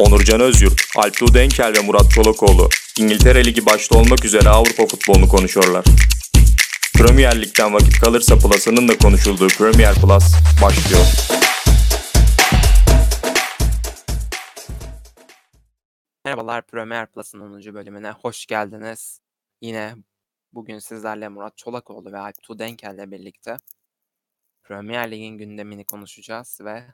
[0.00, 5.84] Onurcan Özyurt, Alptuğ Denkel ve Murat Çolakoğlu İngiltere Ligi başta olmak üzere Avrupa futbolunu konuşuyorlar.
[6.94, 10.24] Premier Lig'den vakit kalırsa Plus'ının da konuşulduğu Premier Plus
[10.62, 11.06] başlıyor.
[16.24, 17.74] Merhabalar Premier Plus'ın 10.
[17.74, 19.20] bölümüne hoş geldiniz.
[19.60, 19.94] Yine
[20.52, 23.56] bugün sizlerle Murat Çolakoğlu ve Alptuğ Denkel ile birlikte
[24.62, 26.84] Premier Lig'in gündemini konuşacağız ve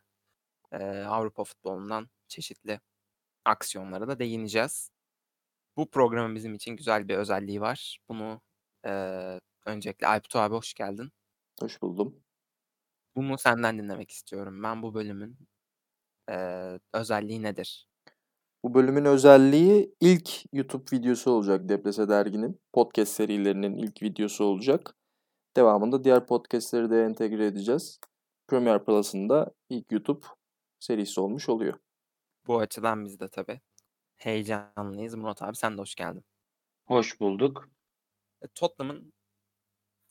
[0.72, 2.80] e, Avrupa futbolundan çeşitli
[3.46, 4.90] aksiyonlara da değineceğiz.
[5.76, 7.98] Bu programın bizim için güzel bir özelliği var.
[8.08, 8.40] Bunu
[8.86, 8.90] e,
[9.66, 11.10] öncelikle Alptu abi hoş geldin.
[11.60, 12.22] Hoş buldum.
[13.16, 14.62] Bunu senden dinlemek istiyorum.
[14.62, 15.38] Ben bu bölümün
[16.30, 16.36] e,
[16.94, 17.88] özelliği nedir?
[18.64, 22.60] Bu bölümün özelliği ilk YouTube videosu olacak Deplese Dergi'nin.
[22.72, 24.96] Podcast serilerinin ilk videosu olacak.
[25.56, 28.00] Devamında diğer podcastleri de entegre edeceğiz.
[28.48, 30.26] Premier Plus'ın da ilk YouTube
[30.80, 31.78] serisi olmuş oluyor.
[32.46, 33.60] Bu açıdan biz de tabii
[34.16, 35.14] heyecanlıyız.
[35.14, 36.24] Murat abi sen de hoş geldin.
[36.84, 37.68] Hoş bulduk.
[38.42, 39.12] E, Tottenham'ın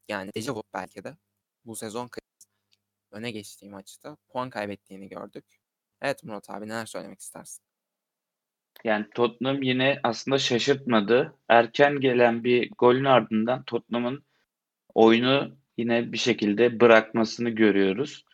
[0.10, 1.18] yani dejavu belki de
[1.66, 2.10] bu sezon
[3.12, 5.46] öne geçtiği maçta puan kaybettiğini gördük.
[6.02, 7.64] Evet Murat abi neler söylemek istersin?
[8.84, 11.36] Yani Tottenham yine aslında şaşırtmadı.
[11.50, 14.26] Erken gelen bir golün ardından Tottenham'ın
[14.94, 18.26] oyunu yine bir şekilde bırakmasını görüyoruz.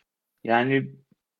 [0.44, 0.96] Yani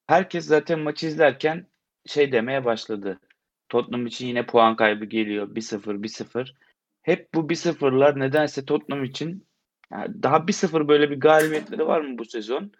[0.07, 1.72] herkes zaten maçı izlerken
[2.06, 3.20] şey demeye başladı.
[3.69, 5.48] Tottenham için yine puan kaybı geliyor.
[5.55, 6.55] 1-0, 1-0.
[7.03, 9.47] Hep bu 1-0'lar nedense Tottenham için
[9.92, 12.73] yani daha 1-0 böyle bir galibiyetleri var mı bu sezon?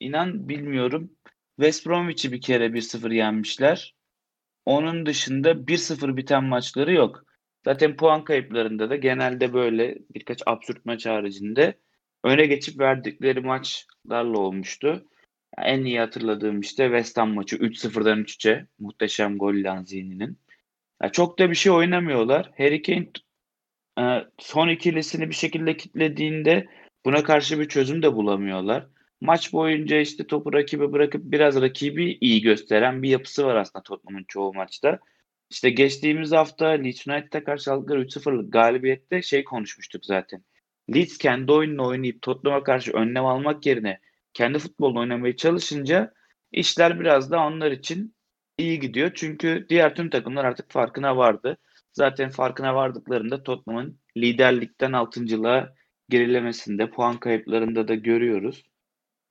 [0.00, 1.10] İnan bilmiyorum.
[1.56, 3.94] West Bromwich'i bir kere 1-0 yenmişler.
[4.64, 7.24] Onun dışında 1-0 biten maçları yok.
[7.64, 11.78] Zaten puan kayıplarında da genelde böyle birkaç absürt maç haricinde
[12.24, 15.04] öne geçip verdikleri maçlarla olmuştu.
[15.62, 20.38] En iyi hatırladığım işte West Ham maçı 3-0'dan 3-3'e muhteşem gol Lanzini'nin.
[21.02, 22.52] Ya çok da bir şey oynamıyorlar.
[22.56, 23.08] Harry Kane
[23.98, 26.66] e, son ikilisini bir şekilde kitlediğinde
[27.04, 28.86] buna karşı bir çözüm de bulamıyorlar.
[29.20, 34.24] Maç boyunca işte topu rakibe bırakıp biraz rakibi iyi gösteren bir yapısı var aslında Tottenham'ın
[34.28, 34.98] çoğu maçta.
[35.50, 40.44] İşte geçtiğimiz hafta Leeds United'a karşı aldıkları 3-0'lık galibiyette şey konuşmuştuk zaten.
[40.94, 44.00] Leeds kendi oyununu oynayıp Tottenham'a karşı önlem almak yerine
[44.36, 46.12] kendi futbolunu oynamaya çalışınca
[46.52, 48.14] işler biraz da onlar için
[48.58, 49.10] iyi gidiyor.
[49.14, 51.58] Çünkü diğer tüm takımlar artık farkına vardı.
[51.92, 55.74] Zaten farkına vardıklarında Tottenham'ın liderlikten 6.lığa
[56.08, 58.64] gerilemesinde, puan kayıplarında da görüyoruz.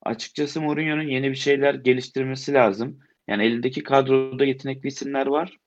[0.04, 3.00] Açıkçası Mourinho'nun yeni bir şeyler geliştirmesi lazım.
[3.28, 5.58] Yani elindeki kadroda yetenekli isimler var.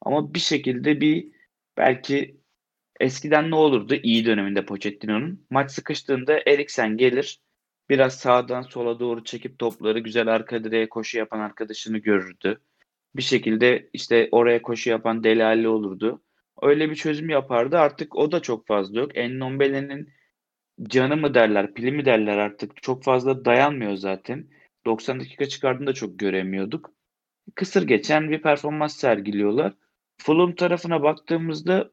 [0.00, 1.28] Ama bir şekilde bir
[1.76, 2.36] belki
[3.00, 5.46] eskiden ne olurdu iyi döneminde Pochettino'nun?
[5.50, 7.40] Maç sıkıştığında Eriksen gelir.
[7.92, 12.60] Biraz sağdan sola doğru çekip topları güzel arka direğe koşu yapan arkadaşını görürdü.
[13.16, 16.22] Bir şekilde işte oraya koşu yapan Delali olurdu.
[16.62, 17.78] Öyle bir çözüm yapardı.
[17.78, 19.16] Artık o da çok fazla yok.
[19.16, 20.12] Ennombele'nin
[20.82, 24.46] canı mı derler, pili mi derler artık çok fazla dayanmıyor zaten.
[24.86, 26.90] 90 dakika çıkardığında çok göremiyorduk.
[27.54, 29.72] Kısır geçen bir performans sergiliyorlar.
[30.18, 31.90] Fulham tarafına baktığımızda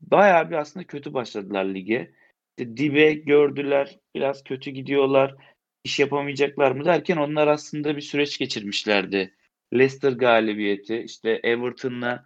[0.00, 2.14] bayağı bir aslında kötü başladılar lige.
[2.58, 5.34] Dibe gördüler, biraz kötü gidiyorlar.
[5.84, 9.34] İş yapamayacaklar mı derken onlar aslında bir süreç geçirmişlerdi.
[9.74, 12.24] Leicester galibiyeti, işte Everton'la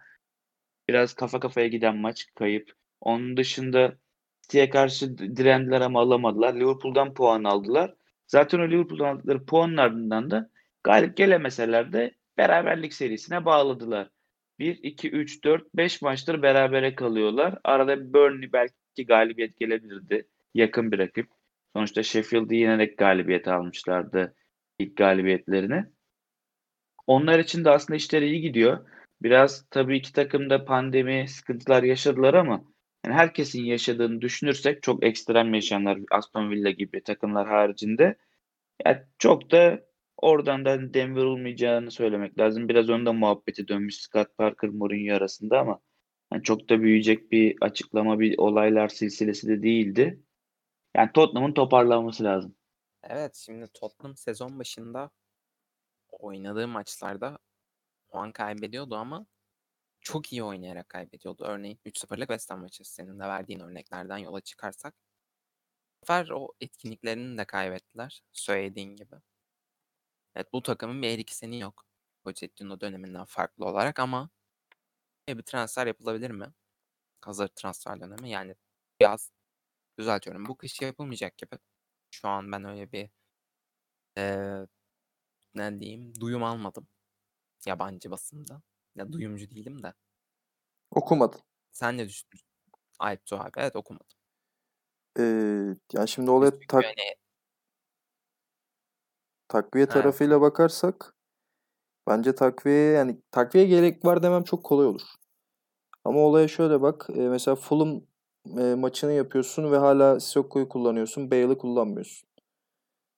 [0.89, 2.73] biraz kafa kafaya giden maç kayıp.
[3.01, 3.97] Onun dışında
[4.41, 6.53] City'ye karşı direndiler ama alamadılar.
[6.55, 7.95] Liverpool'dan puan aldılar.
[8.27, 10.49] Zaten o Liverpool'dan aldıkları puanın ardından da
[10.83, 14.09] galip gelemeseler de beraberlik serisine bağladılar.
[14.59, 17.59] 1, 2, 3, 4, 5 maçtır berabere kalıyorlar.
[17.63, 20.27] Arada Burnley belki galibiyet gelebilirdi.
[20.53, 21.27] Yakın bir rakip.
[21.75, 24.35] Sonuçta Sheffield'i yenerek galibiyet almışlardı
[24.79, 25.85] ilk galibiyetlerini.
[27.07, 28.87] Onlar için de aslında işleri iyi gidiyor.
[29.21, 32.63] Biraz tabii iki takım da pandemi sıkıntılar yaşadılar ama
[33.05, 38.15] yani herkesin yaşadığını düşünürsek çok ekstrem yaşayanlar Aston Villa gibi takımlar haricinde
[38.85, 39.81] yani çok da
[40.17, 42.69] oradan da Denver olmayacağını söylemek lazım.
[42.69, 45.79] Biraz onda muhabbeti dönmüş Scott Parker Mourinho arasında ama
[46.31, 50.23] yani çok da büyüyecek bir açıklama bir olaylar silsilesi de değildi.
[50.95, 52.55] Yani Tottenham'ın toparlanması lazım.
[53.03, 55.09] Evet şimdi Tottenham sezon başında
[56.11, 57.39] oynadığı maçlarda
[58.09, 59.25] puan kaybediyordu ama
[60.01, 61.43] çok iyi oynayarak kaybediyordu.
[61.43, 64.95] Örneğin 3-0'lık West Ham maçı senin de verdiğin örneklerden yola çıkarsak.
[66.01, 69.15] Bu sefer o etkinliklerini de kaybettiler söylediğin gibi.
[70.35, 71.85] Evet bu takımın bir her iki seni yok.
[72.23, 74.29] Pochettino döneminden farklı olarak ama
[75.27, 76.53] bir transfer yapılabilir mi?
[77.21, 78.55] Hazır transfer dönemi yani
[79.01, 79.31] biraz
[79.99, 80.45] düzeltiyorum.
[80.47, 81.57] Bu kış yapılmayacak gibi.
[82.11, 83.09] Şu an ben öyle bir
[84.17, 84.67] ee,
[85.55, 86.87] ne diyeyim duyum almadım
[87.65, 88.61] yabancı basında.
[88.95, 89.93] Ya duyumcu değilim de.
[90.91, 91.41] Okumadın.
[91.71, 92.47] Sen ne düşünüyorsun?
[92.99, 93.51] Alp Tuhaf.
[93.57, 94.17] Evet okumadım.
[95.19, 95.23] Ee,
[95.93, 97.15] yani şimdi olaya tak, hani
[99.47, 99.93] takviye Ha.
[99.93, 101.15] tarafıyla bakarsak
[102.11, 105.01] bence takviyeye yani takviye gerek var demem çok kolay olur.
[106.05, 107.07] Ama olaya şöyle bak.
[107.15, 108.01] e, mesela Fulham
[108.59, 111.31] e, maçını yapıyorsun ve hala Sissoko'yu kullanıyorsun.
[111.31, 112.29] Bale'ı kullanmıyorsun.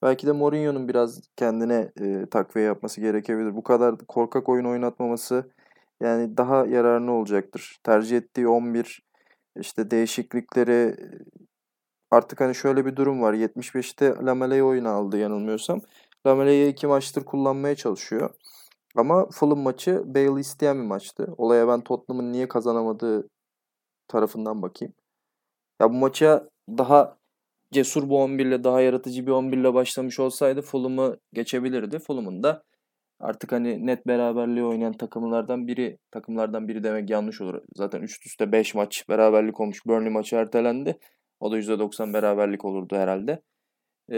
[0.01, 3.56] Belki de Mourinho'nun biraz kendine e, takviye yapması gerekebilir.
[3.56, 5.51] Bu kadar korkak oyun oynatmaması
[6.01, 7.78] yani daha yararlı olacaktır.
[7.84, 9.04] Tercih ettiği 11
[9.60, 10.95] işte değişiklikleri
[12.12, 13.34] artık hani şöyle bir durum var.
[13.34, 15.81] 75'te Lamela'yı oyuna aldı yanılmıyorsam.
[16.28, 18.30] Lamela'yı iki maçtır kullanmaya çalışıyor.
[18.95, 21.34] Ama Fulham maçı Bale'ı isteyen bir maçtı.
[21.38, 23.30] Olaya ben Tottenham'ın niye kazanamadığı
[24.07, 24.94] tarafından bakayım.
[25.81, 27.18] Ya bu maça daha
[27.72, 32.00] cesur bir 11 ile daha yaratıcı bir 11 ile başlamış olsaydı Fulham'ı geçebilirdi.
[32.00, 32.63] Fulham'ın da
[33.19, 37.62] artık hani net beraberliği oynayan takımlardan biri takımlardan biri demek yanlış olur.
[37.75, 39.86] Zaten üst üste 5 maç beraberlik olmuş.
[39.86, 41.00] Burnley maçı ertelendi.
[41.40, 43.42] O da %90 beraberlik olurdu herhalde.
[44.10, 44.18] Ee,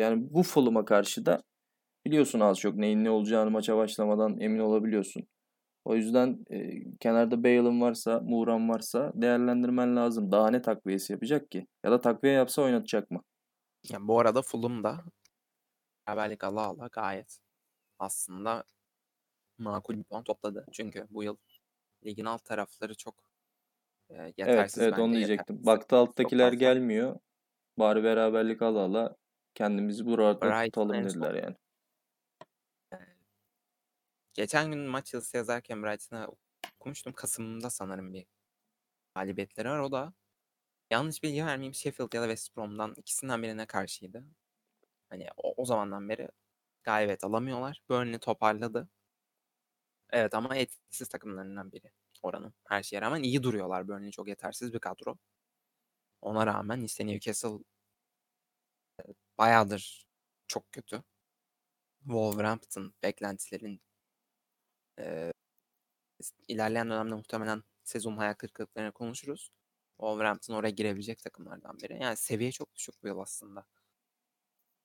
[0.00, 1.42] yani bu Fulham'a karşı da
[2.06, 5.28] biliyorsun az çok neyin ne olacağını maça başlamadan emin olabiliyorsun.
[5.84, 10.32] O yüzden e, kenarda Bale'ın varsa, Muğran varsa değerlendirmen lazım.
[10.32, 11.66] Daha ne takviyesi yapacak ki?
[11.84, 13.22] Ya da takviye yapsa oynatacak mı?
[13.90, 15.04] ya bu arada Fulham da
[16.06, 17.38] beraberlik ala ala gayet
[17.98, 18.64] aslında
[19.58, 20.66] makul bir puan topladı.
[20.72, 21.36] Çünkü bu yıl
[22.06, 23.14] ligin alt tarafları çok
[24.10, 25.56] e, Evet, yetersiz evet onu bence, diyecektim.
[25.56, 25.66] yetersiz.
[25.66, 27.18] Baktı alttakiler gelmiyor.
[27.78, 29.16] Bari beraberlik ala ala
[29.54, 31.56] kendimizi burada Brighton tutalım dediler yani.
[34.36, 36.28] Geçen gün maç yazısı yazarken Brighton'a
[36.80, 37.12] okumuştum.
[37.12, 38.26] Kasım'da sanırım bir
[39.14, 39.78] galibiyetleri var.
[39.78, 40.14] O da
[40.90, 44.24] yanlış bilgi vermeyeyim Sheffield ya da West Brom'dan ikisinden birine karşıydı.
[45.10, 46.28] Hani o, o zamandan beri
[46.84, 47.82] galibiyet alamıyorlar.
[47.90, 48.88] Burnley toparladı.
[50.10, 51.90] Evet ama etkisiz takımlarından biri
[52.22, 52.54] oranın.
[52.64, 53.88] Her şeye rağmen iyi duruyorlar.
[53.88, 55.18] Burnley çok yetersiz bir kadro.
[56.22, 57.58] Ona rağmen işte Newcastle
[59.00, 59.02] e,
[59.38, 60.06] bayağıdır
[60.48, 61.02] çok kötü.
[62.04, 63.80] Wolverhampton beklentilerin
[64.98, 65.32] e,
[66.48, 69.50] ilerleyen dönemde muhtemelen sezonun hayal kırıklıklarını konuşuruz.
[69.96, 71.98] Wolverhampton oraya girebilecek takımlardan biri.
[72.02, 73.66] Yani seviye çok düşük bu yıl aslında.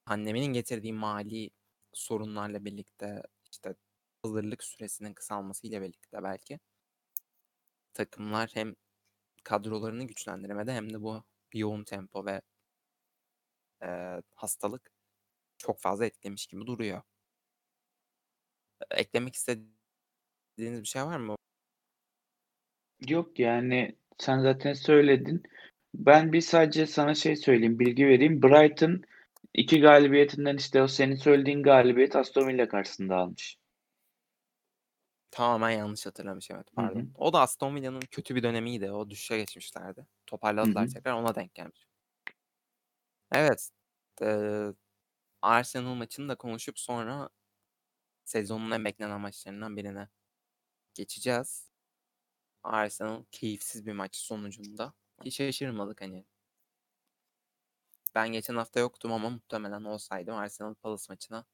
[0.06, 1.50] Pandeminin getirdiği mali
[1.94, 3.76] sorunlarla birlikte işte
[4.24, 6.60] hazırlık süresinin kısalmasıyla birlikte belki
[7.94, 8.76] takımlar hem
[9.44, 11.24] kadrolarını güçlendiremedi hem de bu
[11.54, 12.42] yoğun tempo ve
[13.84, 14.92] e, hastalık
[15.58, 17.02] çok fazla etkilemiş gibi duruyor.
[18.92, 19.36] Eklemek
[20.62, 21.36] istediğiniz bir şey var mı?
[23.08, 25.44] Yok yani sen zaten söyledin.
[25.94, 28.42] Ben bir sadece sana şey söyleyeyim, bilgi vereyim.
[28.42, 29.02] Brighton
[29.54, 33.58] iki galibiyetinden işte o senin söylediğin galibiyet Aston Villa karşısında almış.
[35.32, 37.12] Tamamen yanlış hatırlamış evet pardon.
[37.16, 38.92] O da Aston Villa'nın kötü bir dönemiydi.
[38.92, 40.06] O düşüşe geçmişlerdi.
[40.28, 40.94] Toparladılar Hı hı.
[40.94, 41.88] tekrar ona denk gelmiş.
[43.32, 43.70] Evet.
[44.22, 44.74] eee,
[45.42, 47.30] Arsenal maçını da konuşup sonra
[48.26, 50.08] sezonun en beklenen maçlarından birine
[50.94, 51.72] geçeceğiz.
[52.64, 54.94] Arsenal keyifsiz bir maç sonucunda.
[55.24, 56.26] Hiç şaşırmadık hani.
[58.16, 61.46] Ben geçen hafta yoktum ama muhtemelen olsaydım Arsenal Palace maçına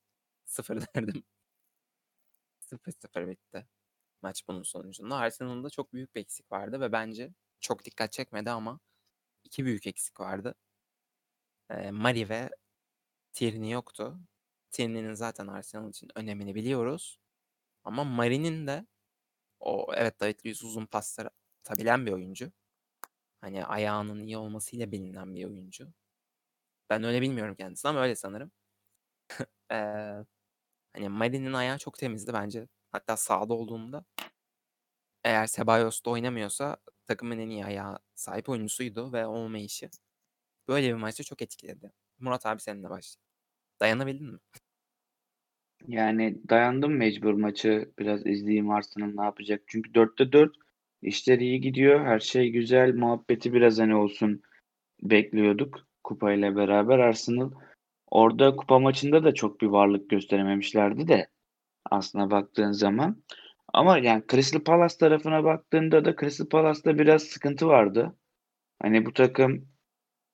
[0.45, 1.23] 0 derdim.
[2.61, 3.67] 0-0 bitti
[4.21, 5.15] maç bunun sonucunda.
[5.15, 8.79] Arsenal'ın da çok büyük bir eksik vardı ve bence çok dikkat çekmedi ama
[9.43, 10.55] iki büyük eksik vardı.
[11.69, 12.49] Ee, Mari ve
[13.33, 14.19] Tierney yoktu.
[14.71, 17.19] Tierney'nin zaten Arsenal için önemini biliyoruz.
[17.83, 18.85] Ama Mari'nin de
[19.59, 21.29] o evet David Luiz uzun paslar
[21.61, 22.51] atabilen bir oyuncu.
[23.41, 25.93] Hani ayağının iyi olmasıyla bilinen bir oyuncu.
[26.89, 28.51] Ben öyle bilmiyorum kendisini ama öyle sanırım.
[29.71, 29.75] Ee,
[30.93, 32.67] hani Mari'nin ayağı çok temizdi bence.
[32.91, 34.05] Hatta sahada olduğunda
[35.23, 39.89] eğer Ceballos da oynamıyorsa takımın en iyi ayağa sahip oyuncusuydu ve olmayışı
[40.67, 41.93] böyle bir maçta çok etkiledi.
[42.19, 43.27] Murat abi seninle başlayalım.
[43.81, 44.39] Dayanabildin mi?
[45.87, 49.63] Yani dayandım mecbur maçı biraz izleyeyim Arsenal ne yapacak.
[49.67, 50.55] Çünkü 4'te 4
[51.01, 52.05] işler iyi gidiyor.
[52.05, 52.93] Her şey güzel.
[52.95, 54.41] Muhabbeti biraz hani olsun
[55.03, 56.99] bekliyorduk kupayla beraber.
[56.99, 57.51] Arsenal
[58.07, 61.27] orada kupa maçında da çok bir varlık gösterememişlerdi de
[61.91, 63.23] aslına baktığın zaman.
[63.73, 68.15] Ama yani Crystal Palace tarafına baktığında da Crystal Palace'da biraz sıkıntı vardı.
[68.81, 69.67] Hani bu takım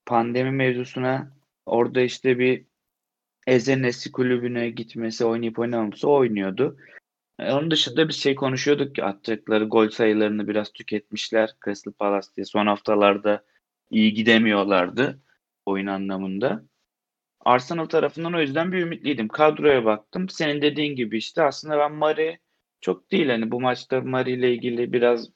[0.05, 1.31] pandemi mevzusuna
[1.65, 2.65] orada işte bir
[3.47, 6.77] Ezenesi kulübüne gitmesi, oynayıp oynamaması oynuyordu.
[7.39, 12.45] E, onun dışında bir şey konuşuyorduk ki atacakları gol sayılarını biraz tüketmişler Crystal Palace diye.
[12.45, 13.43] Son haftalarda
[13.91, 15.21] iyi gidemiyorlardı
[15.65, 16.63] oyun anlamında.
[17.45, 19.27] Arsenal tarafından o yüzden bir ümitliydim.
[19.27, 20.29] Kadroya baktım.
[20.29, 22.39] Senin dediğin gibi işte aslında ben Mari
[22.81, 23.29] çok değil.
[23.29, 25.29] Hani bu maçta Mari ile ilgili biraz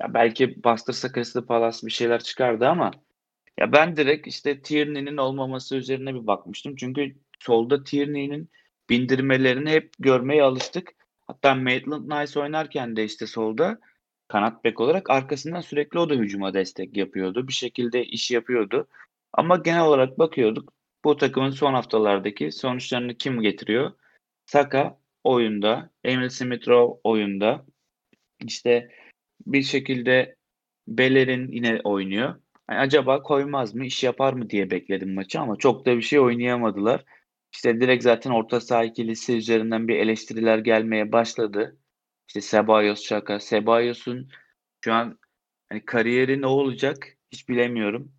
[0.00, 2.90] ya belki bastırsa Crystal Palace bir şeyler çıkardı ama
[3.60, 6.76] ya ben direkt işte Tierney'nin olmaması üzerine bir bakmıştım.
[6.76, 8.50] Çünkü solda Tierney'nin
[8.90, 10.92] bindirmelerini hep görmeye alıştık.
[11.26, 13.78] Hatta Maitland Nice oynarken de işte solda
[14.28, 17.48] kanat bek olarak arkasından sürekli o da hücuma destek yapıyordu.
[17.48, 18.88] Bir şekilde iş yapıyordu.
[19.32, 20.72] Ama genel olarak bakıyorduk
[21.04, 23.92] bu takımın son haftalardaki sonuçlarını kim getiriyor?
[24.46, 27.66] Saka oyunda, Emil Smith-Rowe oyunda.
[28.44, 28.90] İşte
[29.46, 30.36] bir şekilde
[30.88, 32.34] Bellerin yine oynuyor.
[32.70, 36.20] Yani acaba koymaz mı, iş yapar mı diye bekledim maçı ama çok da bir şey
[36.20, 37.04] oynayamadılar.
[37.56, 41.76] İşte direkt zaten orta saha ikilisi üzerinden bir eleştiriler gelmeye başladı.
[42.28, 43.38] İşte Ceballos, Şaka.
[43.38, 44.28] Cebalos'un
[44.84, 45.18] şu an
[45.68, 48.12] hani kariyeri ne olacak hiç bilemiyorum.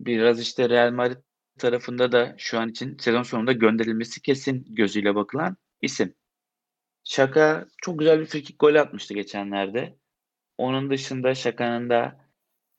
[0.00, 1.16] Biraz işte Real Madrid
[1.58, 6.14] tarafında da şu an için sezon sonunda gönderilmesi kesin gözüyle bakılan isim.
[7.04, 9.96] Şaka çok güzel bir frikik gol atmıştı geçenlerde.
[10.58, 12.26] Onun dışında Şaka'nın da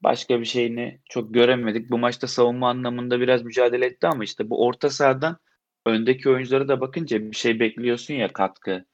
[0.01, 1.91] başka bir şeyini çok göremedik.
[1.91, 5.37] Bu maçta savunma anlamında biraz mücadele etti ama işte bu orta sahadan
[5.85, 8.85] öndeki oyunculara da bakınca bir şey bekliyorsun ya katkı.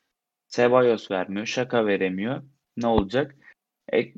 [0.50, 2.44] Ceballos vermiyor, Şaka veremiyor.
[2.78, 3.36] Ne olacak?
[3.94, 4.14] E,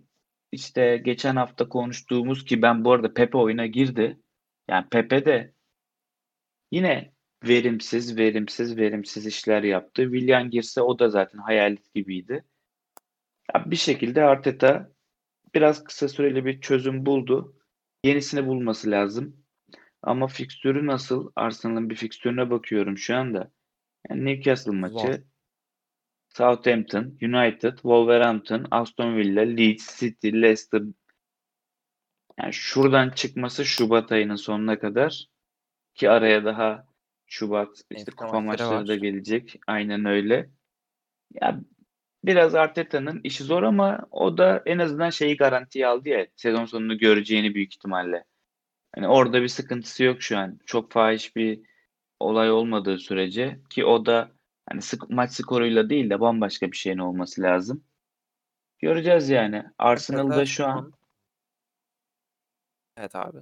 [0.52, 4.20] işte geçen hafta konuştuğumuz ki ben bu arada Pepe oyuna girdi.
[4.70, 5.54] Yani Pepe de
[6.72, 10.04] yine verimsiz, verimsiz, verimsiz işler yaptı.
[10.04, 12.46] Willian girse o da zaten hayalet gibiydi.
[13.54, 14.92] Ya bir şekilde Arteta
[15.56, 17.56] biraz kısa süreli bir çözüm buldu.
[18.04, 19.39] Yenisini bulması lazım.
[20.02, 21.32] Ama fikstürü nasıl?
[21.36, 23.52] Arsenal'ın bir fikstürüne bakıyorum şu anda.
[24.10, 25.24] Yani Newcastle maçı.
[26.30, 30.82] Southampton, United, Wolverhampton, Aston Villa, Leeds, City, Leicester.
[32.40, 35.26] Yani şuradan çıkması Şubat ayının sonuna kadar
[35.96, 36.86] ki araya daha
[37.26, 38.98] Şubat işte Afrika kupa maçları maçları da var.
[38.98, 39.60] gelecek.
[39.68, 40.50] Aynen öyle.
[41.34, 41.60] Ya
[42.24, 46.98] biraz Arteta'nın işi zor ama o da en azından şeyi garantiye aldı ya sezon sonunu
[46.98, 48.24] göreceğini büyük ihtimalle.
[48.96, 50.60] Hani orada bir sıkıntısı yok şu an.
[50.66, 51.62] Çok fahiş bir
[52.20, 54.32] olay olmadığı sürece ki o da
[54.70, 57.84] hani sık, maç skoruyla değil de bambaşka bir şeyin olması lazım.
[58.80, 59.64] Göreceğiz yani.
[59.78, 60.94] Arsenal'da şu an
[62.98, 63.38] Evet abi.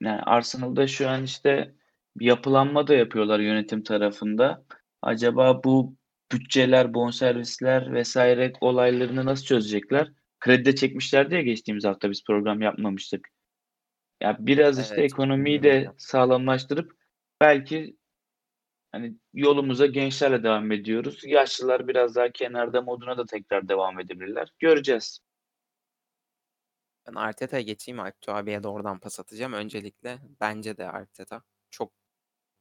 [0.00, 1.74] yani Arsenal'da şu an işte
[2.16, 4.64] bir yapılanma da yapıyorlar yönetim tarafında.
[5.02, 5.96] Acaba bu
[6.32, 10.12] bütçeler, bonservisler vesaire olaylarını nasıl çözecekler?
[10.40, 13.28] Kredi de çekmişler diye geçtiğimiz hafta biz program yapmamıştık.
[14.22, 16.96] Ya biraz işte Evet, ekonomiyi de sağlamlaştırıp
[17.40, 17.96] belki
[18.92, 21.20] hani yolumuza gençlerle devam ediyoruz.
[21.24, 24.52] Yaşlılar biraz daha kenarda moduna da tekrar devam edebilirler.
[24.58, 25.18] Göreceğiz.
[27.06, 28.00] Ben Arteta'ya geçeyim.
[28.00, 29.52] Alptu abiye doğrudan pas atacağım.
[29.52, 31.92] Öncelikle bence de Arteta çok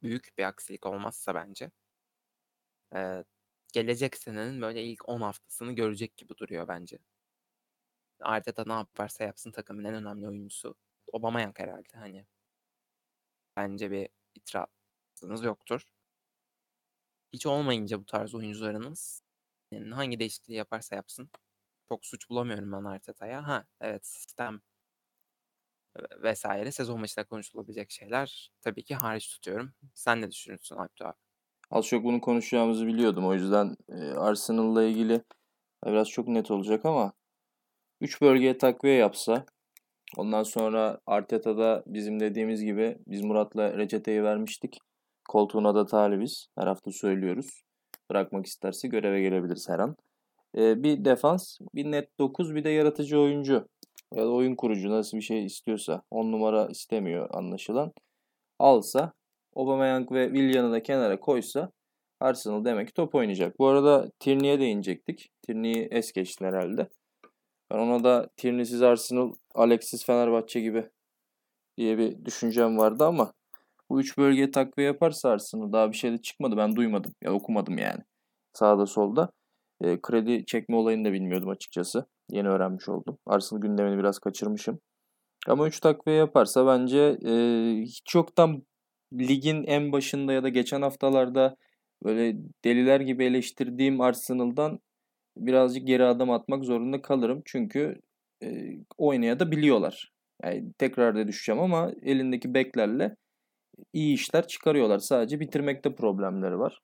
[0.03, 1.71] büyük bir aksilik olmazsa bence.
[2.95, 3.23] Ee,
[3.73, 6.97] gelecek senenin böyle ilk 10 haftasını görecek gibi duruyor bence.
[8.21, 10.75] Arteta ne yaparsa yapsın takımın en önemli oyuncusu
[11.13, 12.25] Aubameyang herhalde hani.
[13.57, 15.81] Bence bir itirazınız yoktur.
[17.33, 19.23] Hiç olmayınca bu tarz oyuncularınız
[19.71, 21.29] yani hangi değişikliği yaparsa yapsın
[21.89, 23.47] çok suç bulamıyorum ben Arteta'ya.
[23.47, 24.61] Ha evet sistem
[25.97, 29.73] ve- vesaire sezon başında konuşulabilecek şeyler tabii ki hariç tutuyorum.
[29.93, 31.17] Sen ne düşünüyorsun Alptu abi?
[31.71, 33.25] Az çok bunu konuşacağımızı biliyordum.
[33.27, 35.21] O yüzden e, Arsenal'la ilgili
[35.85, 37.13] biraz çok net olacak ama
[38.01, 39.45] 3 bölgeye takviye yapsa
[40.17, 44.77] ondan sonra Arteta'da bizim dediğimiz gibi biz Murat'la reçeteyi vermiştik.
[45.29, 46.47] Koltuğuna da talibiz.
[46.57, 47.63] Her hafta söylüyoruz.
[48.09, 49.95] Bırakmak isterse göreve gelebiliriz her an.
[50.57, 53.67] E, bir defans, bir net 9, bir de yaratıcı oyuncu.
[54.13, 56.01] Ya da oyun kurucu nasıl bir şey istiyorsa.
[56.11, 57.91] 10 numara istemiyor anlaşılan.
[58.59, 59.13] Alsa
[59.55, 61.71] Aubameyang ve Willian'ı da kenara koysa
[62.19, 63.59] Arsenal demek ki top oynayacak.
[63.59, 65.29] Bu arada Tierney'e de inecektik.
[65.41, 66.89] Tierney'i es geçtin herhalde.
[67.73, 70.89] Ben ona da Tierney'siz Arsenal, Alex'siz Fenerbahçe gibi
[71.77, 73.33] diye bir düşüncem vardı ama
[73.89, 76.57] bu üç bölgeye takviye yaparsa Arsenal daha bir şey de çıkmadı.
[76.57, 77.15] Ben duymadım.
[77.23, 78.01] Ya okumadım yani.
[78.53, 79.31] Sağda solda.
[79.81, 82.05] E, kredi çekme olayını da bilmiyordum açıkçası.
[82.31, 83.17] Yeni öğrenmiş oldum.
[83.25, 84.79] Arsenal gündemini biraz kaçırmışım.
[85.47, 87.33] Ama 3 takviye yaparsa bence e,
[87.81, 88.63] hiç yoktan
[89.13, 91.57] ligin en başında ya da geçen haftalarda
[92.03, 94.79] böyle deliler gibi eleştirdiğim Arsenal'dan
[95.37, 97.41] birazcık geri adım atmak zorunda kalırım.
[97.45, 98.01] Çünkü
[98.43, 100.11] e, oynaya da biliyorlar.
[100.43, 103.15] Yani tekrar da düşeceğim ama elindeki beklerle
[103.93, 104.99] iyi işler çıkarıyorlar.
[104.99, 106.81] Sadece bitirmekte problemleri var.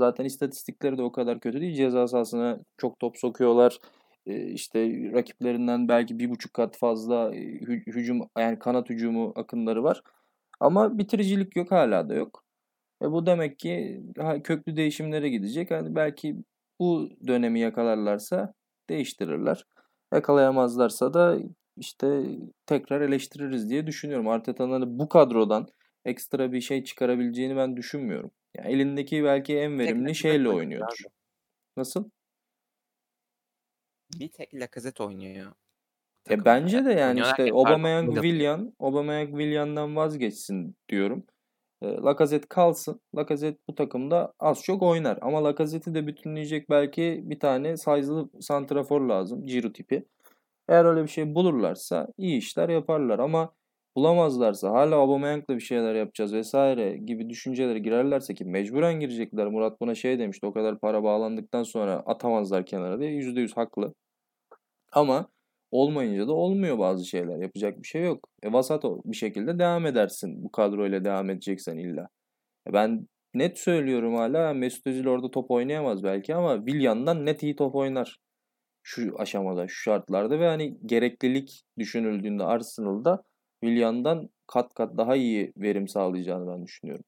[0.00, 1.76] Zaten istatistikleri de o kadar kötü değil.
[1.76, 3.78] Ceza sahasına çok top sokuyorlar.
[4.26, 9.84] E, işte rakiplerinden belki bir buçuk kat fazla e, hü- hücum yani kanat hücumu akınları
[9.84, 10.02] var.
[10.60, 12.44] Ama bitiricilik yok hala da yok.
[13.02, 14.02] E bu demek ki
[14.44, 15.70] köklü değişimlere gidecek.
[15.70, 16.36] Hani belki
[16.78, 18.54] bu dönemi yakalarlarsa
[18.90, 19.64] değiştirirler.
[20.12, 21.38] Yakalayamazlarsa da
[21.76, 22.22] işte
[22.66, 24.28] tekrar eleştiririz diye düşünüyorum.
[24.28, 25.68] Arteta'nın hani bu kadrodan
[26.04, 28.30] ekstra bir şey çıkarabileceğini ben düşünmüyorum.
[28.56, 30.96] Yani elindeki belki en verimli Lacazette şeyle oynuyor oynuyordur.
[31.04, 31.12] abi.
[31.76, 32.10] Nasıl?
[34.20, 35.52] Bir tek Lacazette oynuyor.
[36.30, 38.22] E bence de yani işte Middleton.
[38.22, 41.26] Willian, Aubameyang, Willian'dan vazgeçsin diyorum.
[41.82, 43.00] E, Lacazette kalsın.
[43.16, 45.18] Lacazette bu takımda az çok oynar.
[45.22, 49.46] Ama Lacazette'i de bütünleyecek belki bir tane size'lı santrafor lazım.
[49.46, 50.06] Ciro tipi.
[50.68, 53.18] Eğer öyle bir şey bulurlarsa iyi işler yaparlar.
[53.18, 53.52] Ama
[53.96, 59.46] bulamazlarsa hala Aubameyang'la bir şeyler yapacağız vesaire gibi düşüncelere girerlerse ki mecburen girecekler.
[59.46, 63.10] Murat buna şey demişti o kadar para bağlandıktan sonra atamazlar kenara diye.
[63.10, 63.94] %100 haklı.
[64.92, 65.28] Ama
[65.70, 67.38] olmayınca da olmuyor bazı şeyler.
[67.38, 68.28] Yapacak bir şey yok.
[68.42, 70.44] E vasat ol- bir şekilde devam edersin.
[70.44, 72.08] Bu kadroyla devam edeceksen illa.
[72.68, 77.56] E ben net söylüyorum hala Mesut Özil orada top oynayamaz belki ama Willian'dan net iyi
[77.56, 78.18] top oynar.
[78.82, 83.22] Şu aşamada, şu şartlarda ve hani gereklilik düşünüldüğünde Arsenal'da
[83.64, 87.04] Willian'dan kat kat daha iyi verim sağlayacağını ben düşünüyorum.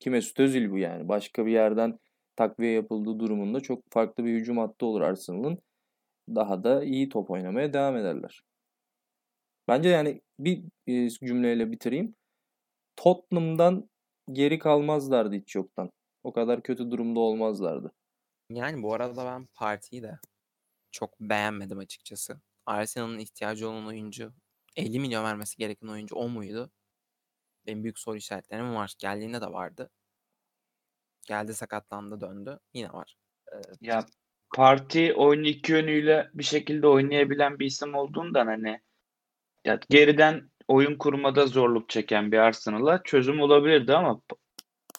[0.00, 1.08] Ki Mesut Özil bu yani.
[1.08, 1.98] Başka bir yerden
[2.36, 5.58] takviye yapıldığı durumunda çok farklı bir hücum hattı olur Arsenal'ın
[6.34, 8.42] daha da iyi top oynamaya devam ederler.
[9.68, 12.14] Bence yani bir e, cümleyle bitireyim.
[12.96, 13.90] Tottenham'dan
[14.32, 15.90] geri kalmazlardı hiç yoktan.
[16.24, 17.92] O kadar kötü durumda olmazlardı.
[18.50, 20.18] Yani bu arada ben partiyi de
[20.90, 22.40] çok beğenmedim açıkçası.
[22.66, 24.32] Arsenal'ın ihtiyacı olan oyuncu
[24.76, 26.70] 50 milyon vermesi gereken oyuncu o muydu?
[27.66, 28.94] Benim büyük soru işaretlerim var.
[28.98, 29.90] Geldiğinde de vardı.
[31.26, 32.58] Geldi sakatlandı döndü.
[32.74, 33.16] Yine var.
[33.80, 34.06] Ya
[34.54, 38.80] parti oyunu iki yönüyle bir şekilde oynayabilen bir isim olduğundan hani
[39.64, 44.20] ya geriden oyun kurmada zorluk çeken bir Arsenal'a çözüm olabilirdi ama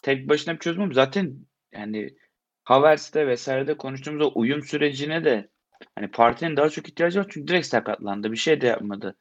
[0.02, 0.92] tek başına bir çözüm.
[0.92, 1.36] Zaten
[1.72, 2.16] yani
[2.64, 5.48] Havertz'te vesairede konuştuğumuz o uyum sürecine de
[5.94, 8.32] hani partinin daha çok ihtiyacı var çünkü direkt sakatlandı.
[8.32, 9.16] Bir şey de yapmadı.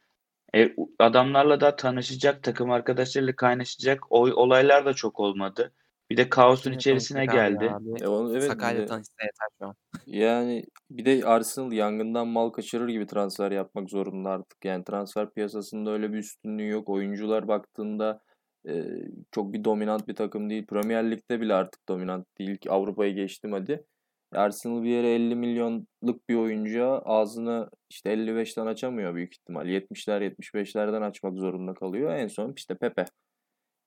[0.55, 5.73] E, adamlarla da tanışacak, takım arkadaşlarıyla kaynaşacak o olaylar da çok olmadı.
[6.09, 7.73] Bir de kaosun Kimle içerisine geldi.
[8.01, 9.75] E onu, evet de- tanışsa yeter şu an.
[10.05, 14.65] Yani bir de Arsenal yangından mal kaçırır gibi transfer yapmak zorunda artık.
[14.65, 16.89] Yani transfer piyasasında öyle bir üstünlüğü yok.
[16.89, 18.21] Oyuncular baktığında
[18.67, 18.85] e,
[19.31, 20.65] çok bir dominant bir takım değil.
[20.65, 22.57] Premier Lig'de bile artık dominant değil.
[22.57, 23.85] ki Avrupa'ya geçtim hadi.
[24.31, 29.67] Arsenal bir yere 50 milyonluk bir oyuncuya ağzını işte 55'ten açamıyor büyük ihtimal.
[29.67, 32.13] 70'ler 75'lerden açmak zorunda kalıyor.
[32.13, 33.05] En son işte Pepe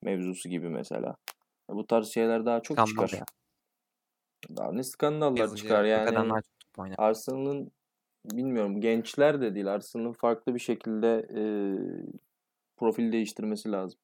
[0.03, 1.17] mevzusu gibi mesela.
[1.69, 3.19] Bu tarz şeyler daha çok Skandal çıkar.
[3.19, 3.25] ya.
[4.57, 6.35] Daha ne skandallar Yazıcı çıkar yani.
[6.99, 7.73] Arsenal'ın
[8.25, 9.73] bilmiyorum gençler de değil.
[9.73, 11.43] Arsenal'ın farklı bir şekilde e,
[12.77, 14.01] profil değiştirmesi lazım.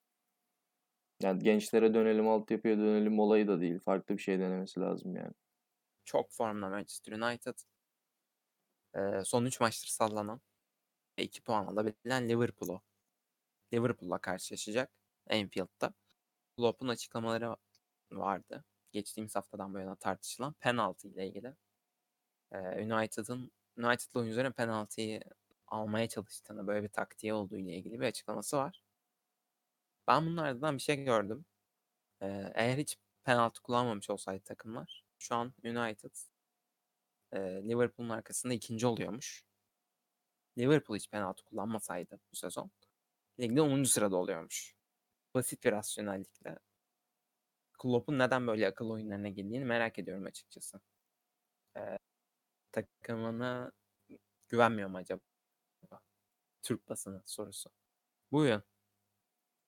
[1.23, 3.79] Yani gençlere dönelim, altyapıya dönelim olayı da değil.
[3.81, 5.33] Farklı bir şey denemesi lazım yani.
[6.05, 7.55] Çok formda Manchester United.
[8.95, 10.41] Ee, son 3 maçtır sallanan
[11.19, 12.83] ve 2 puan alabilen Liverpool'u.
[13.73, 14.91] Liverpool'la karşılaşacak
[15.31, 15.95] Anfield'da.
[16.59, 17.57] Klopp'un açıklamaları
[18.13, 18.65] vardı.
[18.93, 21.55] Geçtiğimiz haftadan bu yana tartışılan penaltı ile ilgili.
[22.53, 25.21] United'ın United'lı oyuncuların penaltıyı
[25.67, 28.83] almaya çalıştığını, böyle bir taktiği olduğu ile ilgili bir açıklaması var.
[30.07, 31.45] Ben bunun ardından bir şey gördüm.
[32.21, 36.15] Eğer hiç penaltı kullanmamış olsaydı takımlar şu an United
[37.35, 39.45] Liverpool'un arkasında ikinci oluyormuş.
[40.59, 42.71] Liverpool hiç penaltı kullanmasaydı bu sezon
[43.41, 43.85] ligde 10.
[43.85, 44.78] sırada oluyormuş.
[45.35, 46.59] Basit bir rasyonellikle.
[47.79, 50.81] Klopp'un neden böyle akıl oyunlarına girdiğini merak ediyorum açıkçası.
[51.77, 51.99] Ee,
[52.73, 53.73] takımına
[54.49, 55.21] güvenmiyor mu acaba?
[56.63, 57.71] Türk basını sorusu.
[58.33, 58.63] Buyurun.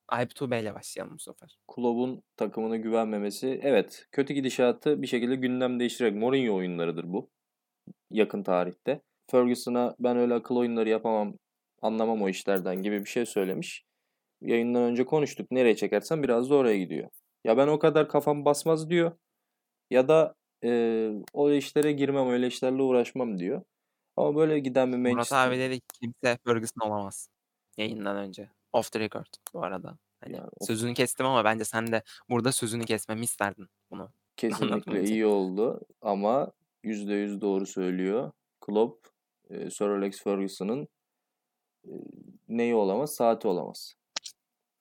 [0.08, 1.58] Alp Tuğbe ile başlayalım bu sefer.
[1.68, 3.60] Kulübün takımına güvenmemesi.
[3.62, 7.30] Evet, kötü gidişatı bir şekilde gündem değiştirerek Mourinho oyunlarıdır bu.
[8.10, 9.00] Yakın tarihte.
[9.30, 11.34] Ferguson'a ben öyle akıl oyunları yapamam,
[11.82, 13.89] anlamam o işlerden gibi bir şey söylemiş.
[14.42, 15.50] Yayından önce konuştuk.
[15.50, 17.08] Nereye çekersen biraz da oraya gidiyor.
[17.44, 19.12] Ya ben o kadar kafam basmaz diyor.
[19.90, 23.62] Ya da e, o işlere girmem, öyle işlerle uğraşmam diyor.
[24.16, 25.48] Ama böyle giden bir Murat Manchester...
[25.48, 27.28] abi dedi ki kimse Ferguson olamaz.
[27.76, 28.50] Yayından önce.
[28.72, 29.98] Off the record bu arada.
[30.20, 34.10] Hani Yani sözünü kestim ama bence sen de burada sözünü kesmemi isterdin bunu.
[34.36, 36.52] Kesinlikle iyi oldu ama
[36.84, 38.32] %100 doğru söylüyor.
[38.60, 39.06] Klopp,
[39.50, 40.88] Sir Alex Ferguson'ın
[42.48, 43.14] neyi olamaz?
[43.14, 43.94] Saati olamaz.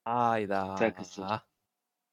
[0.04, 0.76] Hayda.
[0.76, 1.26] Sakızı.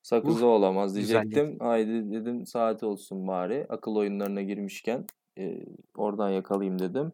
[0.04, 1.36] Sakızı olamaz güzellik.
[1.36, 1.60] diyecektim.
[1.68, 3.66] Haydi dedim saati olsun bari.
[3.70, 5.06] Akıl oyunlarına girmişken
[5.40, 7.12] e, oradan yakalayayım dedim.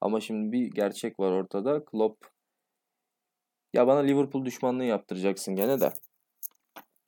[0.00, 1.84] Ama şimdi bir gerçek var ortada.
[1.84, 2.26] Klopp
[3.72, 5.92] ya bana Liverpool düşmanlığı yaptıracaksın gene de.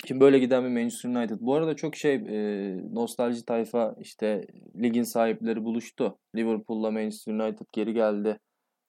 [0.07, 1.37] Şimdi böyle giden bir Manchester United.
[1.41, 4.47] Bu arada çok şey e, nostalji tayfa işte
[4.83, 6.19] ligin sahipleri buluştu.
[6.37, 8.41] Liverpool'la Manchester United geri geldi.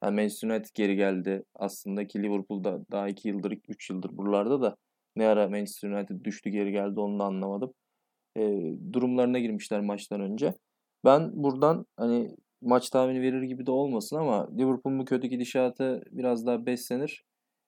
[0.03, 1.43] Yani Manchester United geri geldi.
[1.55, 4.75] Aslında ki Liverpool'da daha 2 yıldır, 3 yıldır buralarda da
[5.15, 7.73] ne ara Manchester United düştü geri geldi onu da anlamadım.
[8.37, 8.41] E,
[8.93, 10.53] durumlarına girmişler maçtan önce.
[11.05, 16.45] Ben buradan hani maç tahmini verir gibi de olmasın ama Liverpool'un bu kötü gidişatı biraz
[16.45, 17.23] daha beslenir.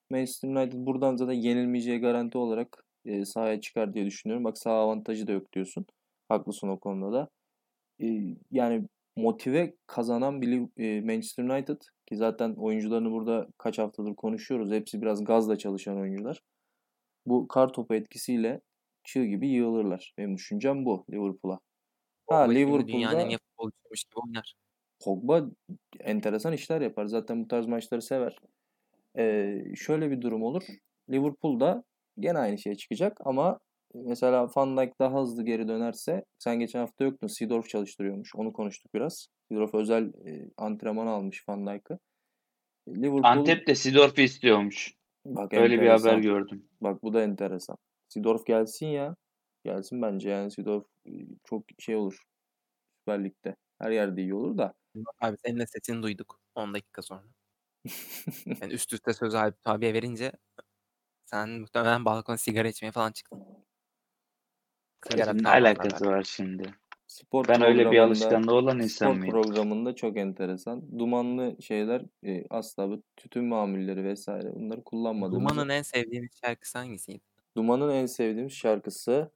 [0.10, 4.44] Manchester United buradan zaten yenilmeyeceği garanti olarak e, sahaya çıkar diye düşünüyorum.
[4.46, 5.86] Bak sağ avantajı da yok diyorsun.
[6.30, 7.30] Haklısın o konuda da.
[8.02, 8.08] E,
[8.52, 8.88] yani
[9.22, 14.72] motive kazanan bir e, Manchester United ki zaten oyuncularını burada kaç haftadır konuşuyoruz.
[14.72, 16.42] Hepsi biraz gazla çalışan oyuncular.
[17.26, 18.62] Bu kar topu etkisiyle
[19.04, 20.14] çığ gibi yığılırlar.
[20.18, 21.60] Benim düşüncem bu Liverpool'a.
[22.30, 24.56] Ha şimdi dünyanın en Liverpool'da iyi futbolcuymuş gibi oynar.
[25.04, 25.50] Pogba
[26.00, 27.06] enteresan işler yapar.
[27.06, 28.38] Zaten bu tarz maçları sever.
[29.18, 30.64] Ee, şöyle bir durum olur.
[31.10, 31.84] Liverpool'da
[32.20, 33.60] gene aynı şey çıkacak ama
[33.94, 37.28] mesela Van Dijk daha hızlı geri dönerse sen geçen hafta yoktun.
[37.28, 38.36] Seedorf çalıştırıyormuş.
[38.36, 39.28] Onu konuştuk biraz.
[39.50, 42.00] Seedorf özel e, antrenman almış Van Dijk'ı.
[42.90, 44.94] Liverpool Antep de Sidorf'u istiyormuş.
[45.26, 46.22] bak Öyle bir haber enteresan.
[46.22, 46.66] gördüm.
[46.82, 47.78] Bak bu da enteresan.
[48.10, 49.16] Seedorf gelsin ya.
[49.64, 51.12] Gelsin bence yani Seedorf e,
[51.44, 52.24] çok şey olur.
[53.00, 53.56] Süper Lig'de.
[53.82, 54.74] Her yerde iyi olur da.
[55.22, 57.24] Abi senin de sesini duyduk 10 dakika sonra.
[58.62, 60.32] Yani üst üste söz abi abiye verince
[61.26, 63.61] sen muhtemelen balkona sigara içmeye falan çıktın.
[65.10, 66.14] Sigara ne travmalar alakası var.
[66.14, 66.64] var şimdi?
[67.08, 69.32] Spor Ben öyle bir programında- alışkanlığı olan spor insan mıyım?
[69.32, 71.00] programında çok enteresan.
[71.00, 75.50] Dumanlı şeyler e, asla bu tütün mamulleri vesaire bunları kullanmadığımız.
[75.52, 77.22] Duman'ın en sevdiğin şarkısı hangisiydi?
[77.58, 79.32] Duman'ın en sevdiğim şarkısı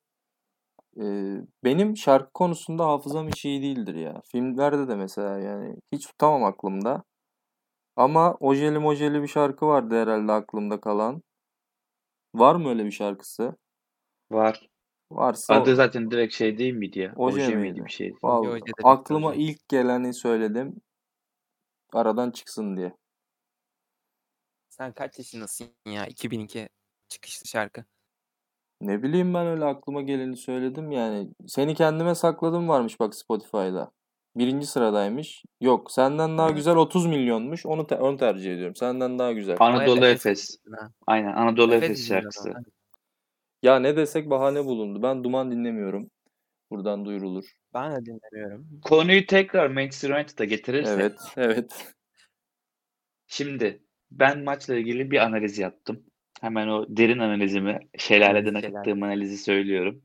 [0.97, 1.03] e,
[1.63, 4.21] benim şarkı konusunda hafızam hiç iyi değildir ya.
[4.25, 7.03] Filmlerde de mesela yani hiç tutamam aklımda.
[7.95, 11.21] Ama Ojeli Mojeli bir şarkı vardı herhalde aklımda kalan.
[12.35, 13.55] Var mı öyle bir şarkısı?
[14.31, 14.69] Var.
[15.11, 17.13] Varsa Adı zaten direkt şey değil miydi ya?
[17.15, 17.71] Oje Oje miydi?
[17.71, 18.13] miydi bir şey?
[18.23, 19.41] Vallahi Oje aklıma proje.
[19.41, 20.75] ilk geleni söyledim.
[21.93, 22.93] Aradan çıksın diye.
[24.69, 26.05] Sen kaç yaşındasın ya?
[26.05, 26.69] 2002
[27.09, 27.85] çıkışlı şarkı.
[28.81, 31.29] Ne bileyim ben öyle aklıma geleni söyledim yani.
[31.47, 33.91] Seni kendime sakladım varmış bak Spotify'da.
[34.35, 35.43] Birinci sıradaymış.
[35.61, 37.65] Yok senden daha güzel 30 milyonmuş.
[37.65, 38.75] Onu te- onu tercih ediyorum.
[38.75, 39.57] Senden daha güzel.
[39.59, 40.57] Anadolu Efes.
[40.79, 42.49] Ha, Aynen Anadolu Efes Efes şarkısı.
[42.49, 42.63] adam.
[43.65, 45.03] Ya ne desek bahane bulundu.
[45.03, 46.11] Ben Duman dinlemiyorum.
[46.71, 47.45] Buradan duyurulur.
[47.73, 48.67] Ben de dinlemiyorum.
[48.83, 50.99] Konuyu tekrar Manchester United'a getirirsek.
[50.99, 51.95] Evet, evet.
[53.27, 56.03] Şimdi ben maçla ilgili bir analiz yaptım.
[56.41, 58.67] Hemen o derin analizimi, şelaleden Şelale.
[58.67, 60.01] akıttığım analizi söylüyorum.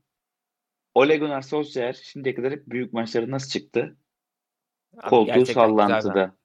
[0.93, 3.97] Ole Gunnar Solskjaer şimdiye kadar hep büyük maçları nasıl çıktı?
[4.97, 6.35] Abi koltuğu sallantıda.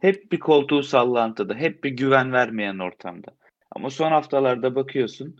[0.00, 3.37] Hep bir koltuğu sallantıda, hep bir güven vermeyen ortamda.
[3.78, 5.36] Ama son haftalarda bakıyorsun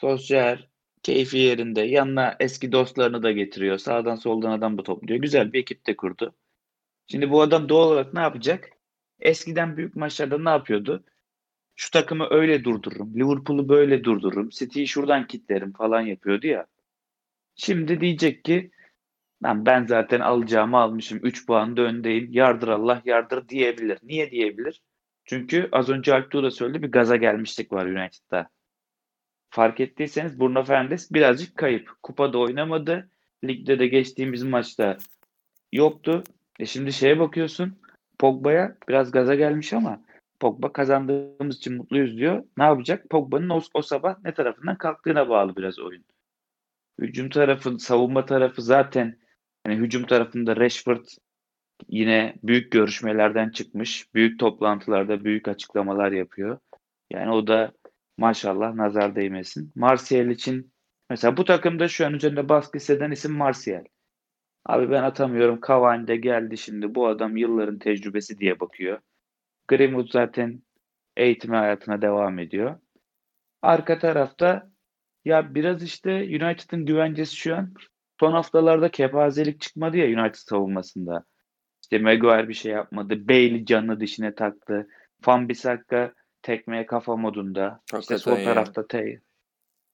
[0.00, 0.68] Solskjaer
[1.02, 1.80] keyfi yerinde.
[1.80, 3.78] Yanına eski dostlarını da getiriyor.
[3.78, 5.20] Sağdan soldan adam da topluyor.
[5.20, 6.34] Güzel bir ekip de kurdu.
[7.06, 8.70] Şimdi bu adam doğal olarak ne yapacak?
[9.20, 11.04] Eskiden büyük maçlarda ne yapıyordu?
[11.76, 13.14] Şu takımı öyle durdururum.
[13.14, 14.48] Liverpool'u böyle durdururum.
[14.48, 16.66] City'yi şuradan kitlerim falan yapıyordu ya.
[17.56, 18.70] Şimdi diyecek ki
[19.44, 21.20] Lan ben zaten alacağımı almışım.
[21.22, 22.32] 3 puan da öndeyim.
[22.32, 23.98] Yardır Allah yardır diyebilir.
[24.02, 24.82] Niye diyebilir?
[25.24, 28.48] Çünkü az önce Alptuğ da söyledi bir gaza gelmişlik var United'da.
[29.50, 31.90] Fark ettiyseniz Bruno Fernandes birazcık kayıp.
[32.02, 33.10] Kupada oynamadı.
[33.44, 34.98] Ligde de geçtiğimiz maçta
[35.72, 36.24] yoktu.
[36.58, 37.78] E şimdi şeye bakıyorsun.
[38.18, 40.02] Pogba'ya biraz gaza gelmiş ama
[40.40, 42.44] Pogba kazandığımız için mutluyuz diyor.
[42.58, 43.10] Ne yapacak?
[43.10, 46.04] Pogba'nın o, o sabah ne tarafından kalktığına bağlı biraz oyun.
[47.00, 49.18] Hücum tarafı, savunma tarafı zaten
[49.66, 51.04] hani hücum tarafında Rashford
[51.88, 54.14] yine büyük görüşmelerden çıkmış.
[54.14, 56.58] Büyük toplantılarda büyük açıklamalar yapıyor.
[57.10, 57.72] Yani o da
[58.18, 59.72] maşallah nazar değmesin.
[59.74, 60.72] Martial için
[61.10, 63.84] mesela bu takımda şu an üzerinde baskı hisseden isim Martial.
[64.66, 65.60] Abi ben atamıyorum.
[65.68, 66.94] Cavani de geldi şimdi.
[66.94, 69.00] Bu adam yılların tecrübesi diye bakıyor.
[69.68, 70.62] Greenwood zaten
[71.16, 72.78] eğitim hayatına devam ediyor.
[73.62, 74.70] Arka tarafta
[75.24, 77.74] ya biraz işte United'ın güvencesi şu an
[78.20, 81.24] son haftalarda kepazelik çıkmadı ya United savunmasında.
[81.92, 83.28] İşte Maguire bir şey yapmadı.
[83.28, 84.88] Bailey canını dişine taktı.
[85.26, 87.80] Van Bissaka tekmeye kafa modunda.
[87.84, 88.44] işte Hakikaten sol ya.
[88.44, 89.20] tarafta T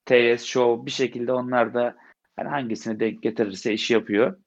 [0.05, 1.95] TS Show bir şekilde onlar da
[2.35, 4.37] hani hangisini denk getirirse işi yapıyor.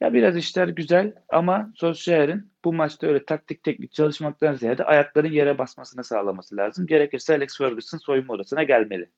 [0.00, 5.58] Ya biraz işler güzel ama Solskjaer'in bu maçta öyle taktik teknik çalışmaktan ziyade ayakların yere
[5.58, 6.86] basmasını sağlaması lazım.
[6.86, 9.10] Gerekirse Alex Ferguson soyunma odasına gelmeli.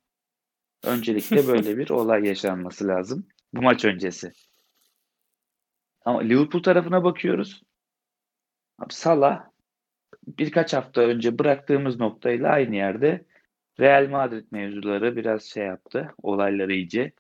[0.85, 3.27] Öncelikle böyle bir olay yaşanması lazım.
[3.53, 4.33] Bu maç öncesi.
[6.05, 7.63] Ama Liverpool tarafına bakıyoruz.
[8.79, 9.45] Abi Salah
[10.27, 13.25] birkaç hafta önce bıraktığımız noktayla aynı yerde.
[13.81, 16.15] Real Madrid mevzuları biraz şey yaptı.
[16.23, 17.13] Olayları iyice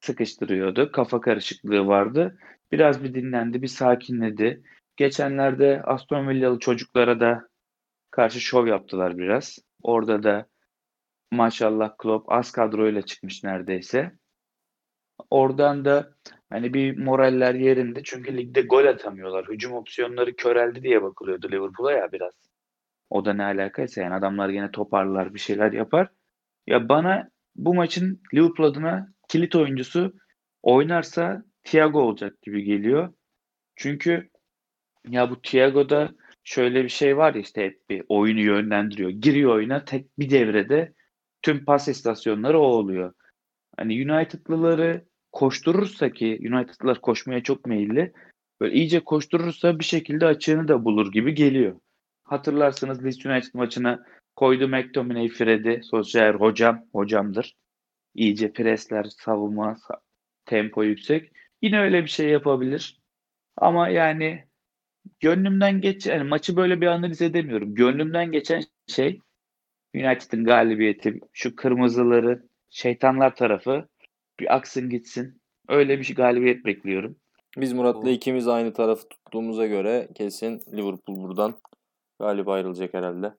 [0.00, 0.92] sıkıştırıyordu.
[0.92, 2.38] Kafa karışıklığı vardı.
[2.72, 4.62] Biraz bir dinlendi, bir sakinledi.
[4.96, 7.48] Geçenlerde Aston Villalı çocuklara da
[8.10, 9.58] karşı şov yaptılar biraz.
[9.82, 10.46] Orada da
[11.30, 14.12] maşallah Klopp az kadroyla çıkmış neredeyse.
[15.30, 16.14] Oradan da
[16.50, 19.46] hani bir moraller yerinde çünkü ligde gol atamıyorlar.
[19.48, 22.32] Hücum opsiyonları köreldi diye bakılıyordu Liverpool'a ya biraz.
[23.10, 26.08] O da ne alakaysa yani adamlar gene toparlar bir şeyler yapar.
[26.66, 30.12] Ya bana bu maçın Liverpool adına kilit oyuncusu
[30.62, 33.14] oynarsa Thiago olacak gibi geliyor.
[33.76, 34.30] Çünkü
[35.08, 39.10] ya bu Thiago'da şöyle bir şey var ya işte hep bir oyunu yönlendiriyor.
[39.10, 40.94] Giriyor oyuna tek bir devrede
[41.42, 43.14] tüm pas istasyonları o oluyor.
[43.76, 45.04] Hani United'lıları
[45.38, 48.12] koşturursa ki United'lılar koşmaya çok meyilli.
[48.60, 51.80] Böyle iyice koşturursa bir şekilde açığını da bulur gibi geliyor.
[52.24, 54.04] Hatırlarsınız Leeds United maçına
[54.36, 55.80] koydu McTominay Fred'i.
[55.82, 57.56] Solskjaer hocam, hocamdır.
[58.14, 59.76] İyice presler, savunma,
[60.46, 61.32] tempo yüksek.
[61.62, 63.00] Yine öyle bir şey yapabilir.
[63.56, 64.44] Ama yani
[65.20, 67.74] gönlümden geç yani maçı böyle bir analiz edemiyorum.
[67.74, 69.20] Gönlümden geçen şey
[69.94, 73.88] United'ın galibiyeti, şu kırmızıları, şeytanlar tarafı
[74.40, 75.40] bir aksın gitsin.
[75.68, 77.16] Öyle bir şey galibiyet bekliyorum.
[77.56, 81.60] Biz Murat'la ikimiz aynı tarafı tuttuğumuza göre kesin Liverpool buradan
[82.20, 83.34] galip ayrılacak herhalde.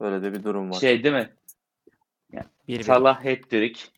[0.00, 0.74] Böyle de bir durum var.
[0.80, 1.32] Şey değil mi?
[2.68, 2.82] Bir bir.
[2.82, 3.88] Salah hat-trick.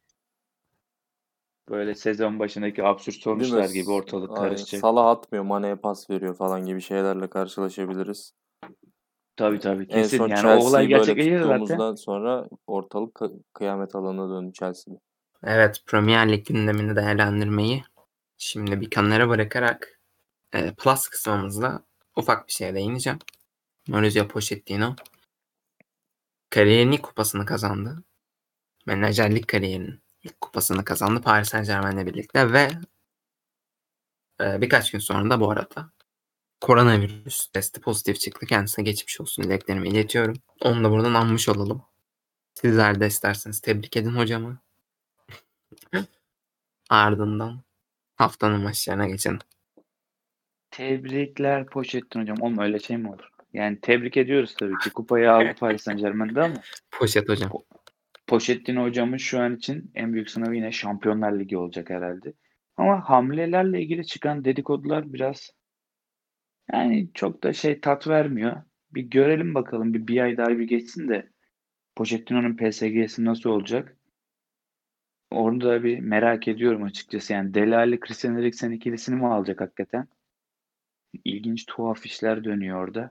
[1.68, 4.48] Böyle sezon başındaki absürt sonuçlar gibi ortalık Aynen.
[4.48, 4.80] karışacak.
[4.80, 8.34] Salah atmıyor, Mane'ye pas veriyor falan gibi şeylerle karşılaşabiliriz.
[9.36, 10.18] Tabii tabii En kesin.
[10.18, 11.94] son Yani o olay Chelsea'yi böyle gerçekleşir zaten.
[11.94, 14.98] sonra ortalık kı- kıyamet alanına döndü Chelsea'de.
[15.46, 17.84] Evet, Premier Lig gündemini değerlendirmeyi
[18.38, 20.00] şimdi bir kenara bırakarak
[20.54, 21.84] e, Plus kısmımızda
[22.16, 23.18] ufak bir şeye değineceğim.
[23.88, 24.96] Mauricio Pochettino
[26.50, 28.04] kariyerinin kupasını kazandı.
[28.86, 32.70] Menajerlik kariyerinin ilk kupasını kazandı Paris Saint Germain'le birlikte ve
[34.40, 35.92] e, birkaç gün sonra da bu arada
[36.60, 38.46] koronavirüs testi pozitif çıktı.
[38.46, 40.36] Kendisine geçmiş olsun dileklerimi iletiyorum.
[40.60, 41.82] Onu da buradan anmış olalım.
[42.54, 44.63] Sizler de isterseniz tebrik edin hocamı.
[46.90, 47.60] Ardından
[48.16, 49.38] haftanın maçlarına geçelim.
[50.70, 52.36] Tebrikler Pochettino hocam.
[52.40, 53.28] Oğlum öyle şey mi olur?
[53.52, 54.90] Yani tebrik ediyoruz tabii ki.
[54.90, 56.54] Kupayı aldı Paris Saint Germain'de ama
[56.90, 57.50] Poşet hocam.
[58.26, 62.32] Pochettino hocamın şu an için en büyük sınavı yine Şampiyonlar Ligi olacak herhalde.
[62.76, 65.50] Ama hamlelerle ilgili çıkan dedikodular biraz
[66.72, 68.62] yani çok da şey tat vermiyor.
[68.90, 71.30] Bir görelim bakalım bir, bir ay daha bir geçsin de
[71.96, 73.96] Pochettino'nun PSG'si nasıl olacak?
[75.34, 77.32] Orada da bir merak ediyorum açıkçası.
[77.32, 80.08] Yani Delali Christian Eriksen ikilisini mi alacak hakikaten?
[81.24, 83.10] İlginç tuhaf işler dönüyor orada.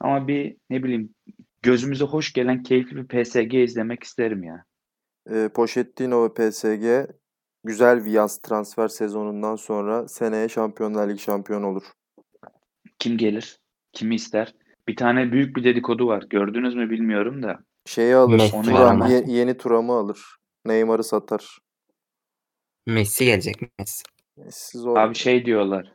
[0.00, 1.14] Ama bir ne bileyim
[1.62, 4.64] gözümüze hoş gelen keyifli bir PSG izlemek isterim ya.
[5.30, 7.06] E, Pochettino ve PSG
[7.64, 11.84] güzel bir yaz transfer sezonundan sonra seneye Şampiyonlar Ligi şampiyonu olur.
[12.98, 13.58] Kim gelir?
[13.92, 14.54] Kimi ister?
[14.88, 16.24] Bir tane büyük bir dedikodu var.
[16.30, 17.58] Gördünüz mü bilmiyorum da.
[17.86, 18.52] Şeyi alır.
[18.64, 20.36] Turam, ye- yeni Turam'ı alır.
[20.66, 21.58] Neymar'ı satar.
[22.86, 24.02] Messi gelecek Messi.
[24.36, 24.96] Messi zor.
[24.96, 25.92] Abi şey diyorlar.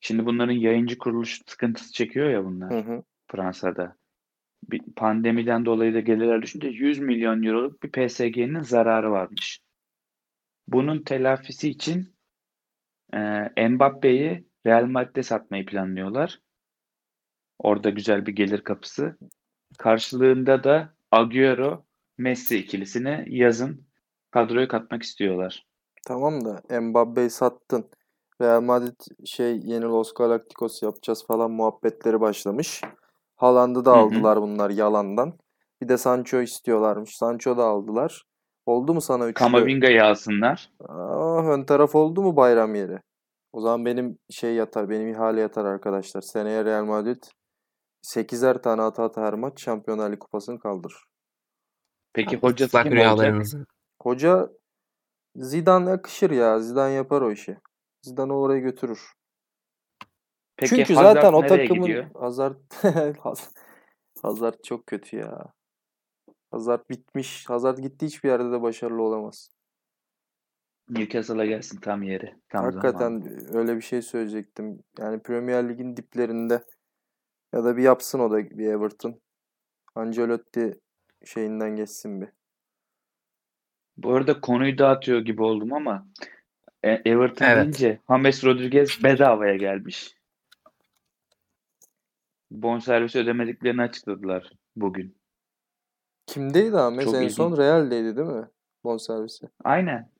[0.00, 3.02] Şimdi bunların yayıncı kuruluş sıkıntısı çekiyor ya bunlar Hı hı.
[3.30, 3.96] Fransa'da.
[4.70, 9.60] Bir pandemiden dolayı da gelirler düşünce 100 milyon euroluk bir PSG'nin zararı varmış.
[10.68, 12.16] Bunun telafisi için
[13.14, 16.40] e, Mbappe'yi Real Madrid'e satmayı planlıyorlar.
[17.58, 19.18] Orada güzel bir gelir kapısı.
[19.78, 21.84] Karşılığında da Agüero,
[22.18, 23.86] Messi ikilisini yazın
[24.34, 25.66] kadroya katmak istiyorlar.
[26.06, 27.90] Tamam da Mbappe'yi sattın.
[28.40, 32.80] Real Madrid şey yeni Los Galacticos yapacağız falan muhabbetleri başlamış.
[33.36, 33.98] Haaland'ı da Hı hı.
[33.98, 35.38] aldılar bunlar yalandan.
[35.82, 37.16] Bir de Sancho istiyorlarmış.
[37.16, 38.24] Sancho da aldılar.
[38.66, 39.34] Oldu mu sana üçlü?
[39.34, 40.70] Kamavinga'yı alsınlar.
[40.88, 42.98] Aa, ön taraf oldu mu bayram yeri?
[43.52, 46.20] O zaman benim şey yatar, benim ihale yatar arkadaşlar.
[46.20, 47.22] Seneye Real Madrid
[48.02, 51.04] 8'er tane ata ata her maç Şampiyonlar Ligi kupasını kaldırır.
[52.12, 53.44] Peki hocası kim olacak?
[54.04, 54.50] Hoca
[55.36, 56.58] Zidane yakışır ya.
[56.60, 57.56] Zidane yapar o işi.
[58.02, 59.12] Zidane oraya götürür.
[60.56, 62.10] Peki Çünkü Hazard zaten o takımın gidiyor?
[62.14, 62.56] Hazard
[64.22, 65.52] Hazard çok kötü ya.
[66.50, 67.48] Hazard bitmiş.
[67.50, 69.50] Hazard gitti hiçbir yerde de başarılı olamaz.
[70.88, 72.34] Newcastle'a gelsin tam yeri.
[72.48, 73.58] Tam Hakikaten zamanı.
[73.58, 74.78] öyle bir şey söyleyecektim.
[74.98, 76.64] Yani Premier Lig'in diplerinde
[77.52, 79.20] ya da bir yapsın o da bir Everton.
[79.94, 80.80] Ancelotti
[81.24, 82.28] şeyinden geçsin bir.
[83.96, 86.06] Bu arada konuyu dağıtıyor gibi oldum ama
[86.82, 87.62] e, Everton Evet.
[87.62, 90.14] deyince James Rodriguez bedavaya gelmiş.
[92.50, 95.16] Bonservis ödemediklerini açıkladılar bugün.
[96.26, 97.04] Kimdeydi Ahmet?
[97.04, 97.32] Çok en ilginç.
[97.32, 98.48] son Real'deydi değil mi?
[98.84, 99.46] Bonservisi.
[99.64, 100.10] Aynen.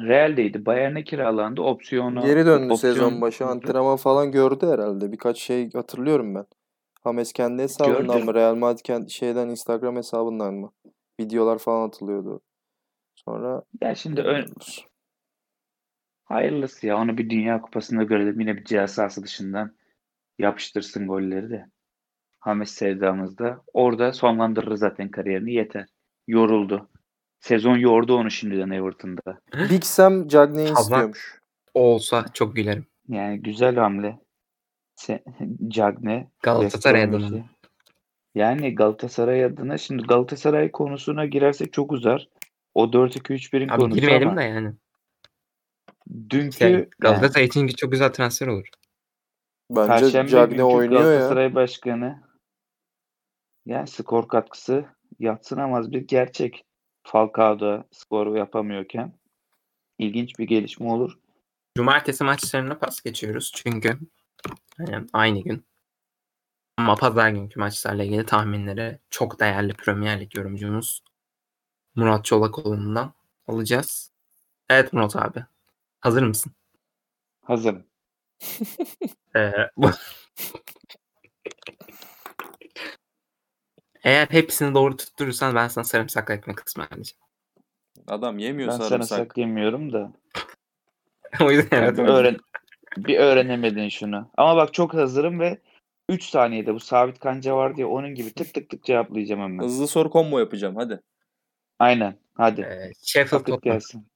[0.00, 0.66] Real'deydi.
[0.66, 1.62] Bayern'e kiralandı.
[1.62, 3.44] Opsiyonu Geri döndü opsiyon sezon başı.
[3.44, 3.50] buldu.
[3.52, 5.12] Antrenman falan gördü herhalde.
[5.12, 6.46] Birkaç şey hatırlıyorum ben.
[7.04, 8.24] Hames kendi hesabından Gördüm.
[8.24, 8.34] mı?
[8.34, 10.72] Real Madrid kendi şeyden Instagram hesabından mı?
[11.20, 12.40] Videolar falan atılıyordu.
[13.28, 14.52] Sonra Ya şimdi ön,
[16.24, 16.96] hayırlısı ya.
[16.96, 18.40] Onu bir Dünya Kupası'nda görelim.
[18.40, 19.76] Yine bir cihaz sahası dışından
[20.38, 21.66] yapıştırsın golleri de.
[22.40, 23.62] Hames sevdamızda.
[23.72, 25.52] Orada sonlandırır zaten kariyerini.
[25.52, 25.86] Yeter.
[26.26, 26.88] Yoruldu.
[27.40, 29.40] Sezon yordu onu şimdiden Everton'da.
[29.70, 31.40] Big Sam Cagney'i istiyormuş.
[31.74, 32.86] Olsa çok gülerim.
[33.08, 34.18] Yani güzel hamle.
[34.94, 35.24] Se
[35.68, 36.30] Cagne.
[36.42, 37.44] Galatasaray adına.
[38.34, 42.28] Yani Galatasaray adına şimdi Galatasaray konusuna girersek çok uzar.
[42.78, 44.72] O 4-2-3-1'in Abi konusu girmeyelim ama de yani.
[46.30, 48.68] dünkü Şey, yani Galatasaray için çok güzel transfer olur.
[49.70, 51.08] Bence Perşembe günkü oynuyor ya.
[51.08, 52.22] Galatasaray Başkanı
[53.66, 54.84] yani skor katkısı
[55.18, 56.64] yatsınamaz bir gerçek.
[57.02, 59.12] Falcao'da skoru yapamıyorken
[59.98, 61.18] ilginç bir gelişme olur.
[61.76, 63.98] Cumartesi maçlarına pas geçiyoruz çünkü
[64.78, 65.64] yani aynı gün.
[66.76, 71.02] Ama pazar günkü maçlarla ilgili tahminleri çok değerli Premier Lig yorumcumuz
[71.98, 73.12] Murat Çolakoğlu'ndan
[73.48, 74.12] alacağız.
[74.70, 75.44] Evet Murat abi.
[76.00, 76.52] Hazır mısın?
[77.44, 77.86] Hazırım.
[79.36, 79.90] Ee, bu-
[84.04, 87.22] Eğer hepsini doğru tutturursan ben sana sarımsaklı ekmek ısmarlayacağım.
[88.06, 89.18] Adam yemiyor Ben sana sarımsak.
[89.18, 90.12] sak yemiyorum da.
[91.42, 91.98] o yüzden evet.
[91.98, 92.36] Bir öğren
[92.96, 94.30] bir öğrenemedin şunu.
[94.36, 95.58] Ama bak çok hazırım ve
[96.08, 99.64] 3 saniyede bu sabit kanca var diye onun gibi tık tık tık cevaplayacağım hemen.
[99.64, 101.00] Hızlı soru combo yapacağım hadi.
[101.78, 102.18] Aynen.
[102.34, 102.60] Hadi.
[102.60, 103.60] Ee, Sheffield Tottenham.
[103.60, 104.08] gelsin.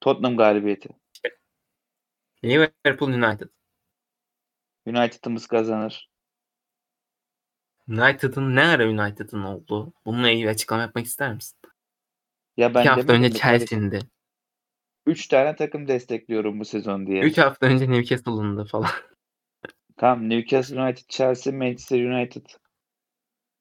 [0.00, 0.88] Tottenham galibiyeti.
[2.44, 3.48] Liverpool United.
[4.86, 6.10] United'ımız kazanır.
[7.88, 9.92] United'ın ne ara United'ın olduğu?
[10.04, 11.58] Bununla ilgili açıklama yapmak ister misin?
[12.56, 13.32] Ya ben İki hafta önce?
[13.32, 14.00] Chelsea'ndi.
[15.06, 17.22] 3 tane takım destekliyorum bu sezon diye.
[17.22, 18.90] Üç hafta önce Newcastle'ındı falan.
[19.96, 22.46] Tamam Newcastle United, Chelsea, Manchester United.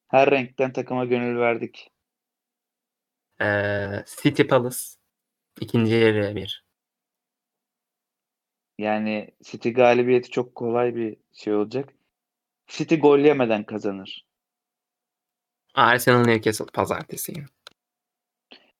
[0.07, 1.91] Her renkten takıma gönül verdik.
[3.41, 4.77] Ee, City Palace.
[5.61, 6.65] ikinci yarıya bir.
[8.77, 11.93] Yani City galibiyeti çok kolay bir şey olacak.
[12.67, 14.25] City gol yemeden kazanır.
[15.73, 17.33] Arsenal Newcastle pazartesi.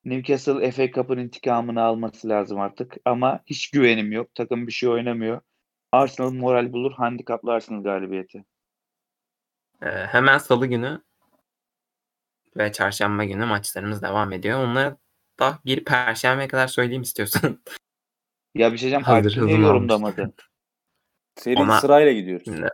[0.04, 2.96] Newcastle FA Cup'ın intikamını alması lazım artık.
[3.04, 4.34] Ama hiç güvenim yok.
[4.34, 5.40] Takım bir şey oynamıyor.
[5.92, 6.92] Arsenal moral bulur.
[6.92, 8.44] Handikaplı Arsenal galibiyeti.
[9.82, 11.02] Ee, hemen salı günü
[12.58, 14.64] ve çarşamba günü maçlarımız devam ediyor.
[14.64, 14.96] Onları
[15.40, 17.58] da geri perşembeye kadar söyleyeyim istiyorsan.
[18.54, 19.04] Ya bir şey diyeceğim.
[19.04, 20.32] Hazır, Alp'in niye yorumlamadı?
[21.36, 22.44] Seri Ona- sırayla gidiyoruz.
[22.44, 22.68] Şimdi,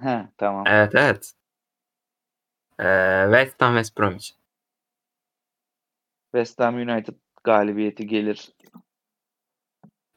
[0.00, 0.64] He tamam.
[0.66, 1.32] evet evet.
[2.80, 4.30] Ee, West Ham West Bromwich.
[6.32, 8.50] West Ham United galibiyeti gelir.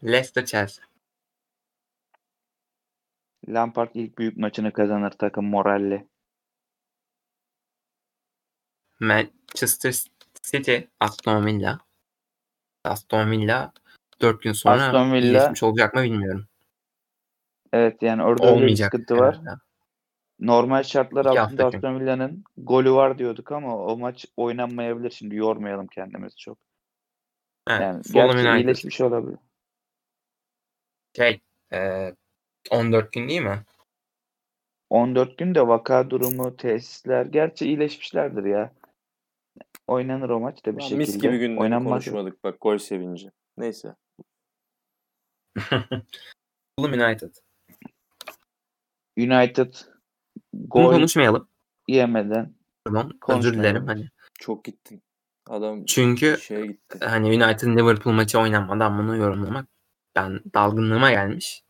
[0.03, 0.85] Leicester Chelsea.
[3.47, 6.07] Lampard ilk büyük maçını kazanır takım moralli.
[8.99, 9.93] Manchester
[10.43, 11.79] City Aston Villa.
[12.83, 13.73] Aston Villa
[14.21, 16.47] 4 gün sonra Aston Villa- iyileşmiş olacak mı bilmiyorum.
[17.73, 18.91] Evet yani orada öyle bir Olmayacak.
[18.91, 19.35] sıkıntı var.
[19.35, 19.61] herhalde.
[20.39, 21.65] Normal şartlar İki altında.
[21.65, 25.11] Aston Villa'nın golü var diyorduk ama o maç oynanmayabilir.
[25.11, 26.57] Şimdi yormayalım kendimizi çok.
[27.69, 29.39] Evet, Yani gerçi iyileşmiş olabilir.
[31.15, 31.41] Şey,
[31.73, 32.11] e,
[32.71, 33.63] 14 gün değil mi?
[34.89, 38.73] 14 günde vaka durumu, tesisler gerçi iyileşmişlerdir ya.
[39.87, 40.97] Oynanır o maç da bir Lan şekilde.
[40.99, 41.89] mis gibi gündemi Oynanmaz.
[41.91, 43.31] konuşmadık bak gol sevinci.
[43.57, 43.95] Neyse.
[46.79, 47.33] Fulham United.
[49.17, 49.73] United
[50.53, 51.49] Bunu gol konuşmayalım.
[51.87, 52.53] yemeden
[52.85, 53.87] Pardon, özür dilerim.
[53.87, 55.03] Hani Çok gittin.
[55.49, 56.99] Adam çünkü şeye gitti.
[57.05, 59.67] hani United Liverpool maçı oynanmadan bunu yorumlamak
[60.15, 61.63] ben dalgınlığıma gelmiş.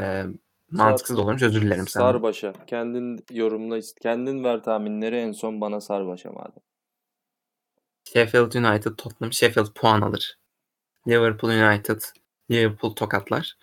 [0.00, 0.24] E,
[0.70, 2.04] mantıksız olurmuş özür dilerim sana.
[2.12, 2.52] Sar başa.
[2.66, 3.78] Kendin yorumla.
[4.02, 6.62] Kendin ver tahminleri en son bana sar başa madem.
[8.12, 10.38] Sheffield United Tottenham Sheffield puan alır.
[11.08, 12.02] Liverpool United
[12.50, 13.56] Liverpool tokatlar.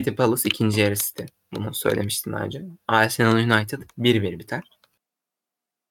[0.00, 1.22] City Palace ikinci yarı City.
[1.52, 2.62] Bunu söylemiştim daha önce.
[2.88, 4.62] Arsenal United 1-1 biter.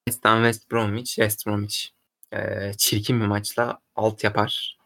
[0.07, 1.87] West Ham West Bromwich West Bromwich
[2.33, 4.77] ee, çirkin bir maçla alt yapar.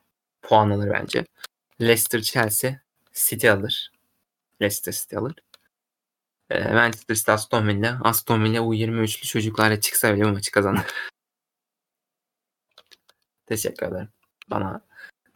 [0.41, 1.25] Puan alır bence.
[1.81, 2.81] Leicester Chelsea
[3.13, 3.91] City alır.
[4.61, 5.35] Leicester City alır.
[6.49, 7.99] Ee, Manchester City Aston Villa.
[8.03, 10.85] Aston Villa U23'lü çocuklarla çıksa bile bu maçı kazanır.
[13.45, 14.09] Teşekkür ederim.
[14.49, 14.81] Bana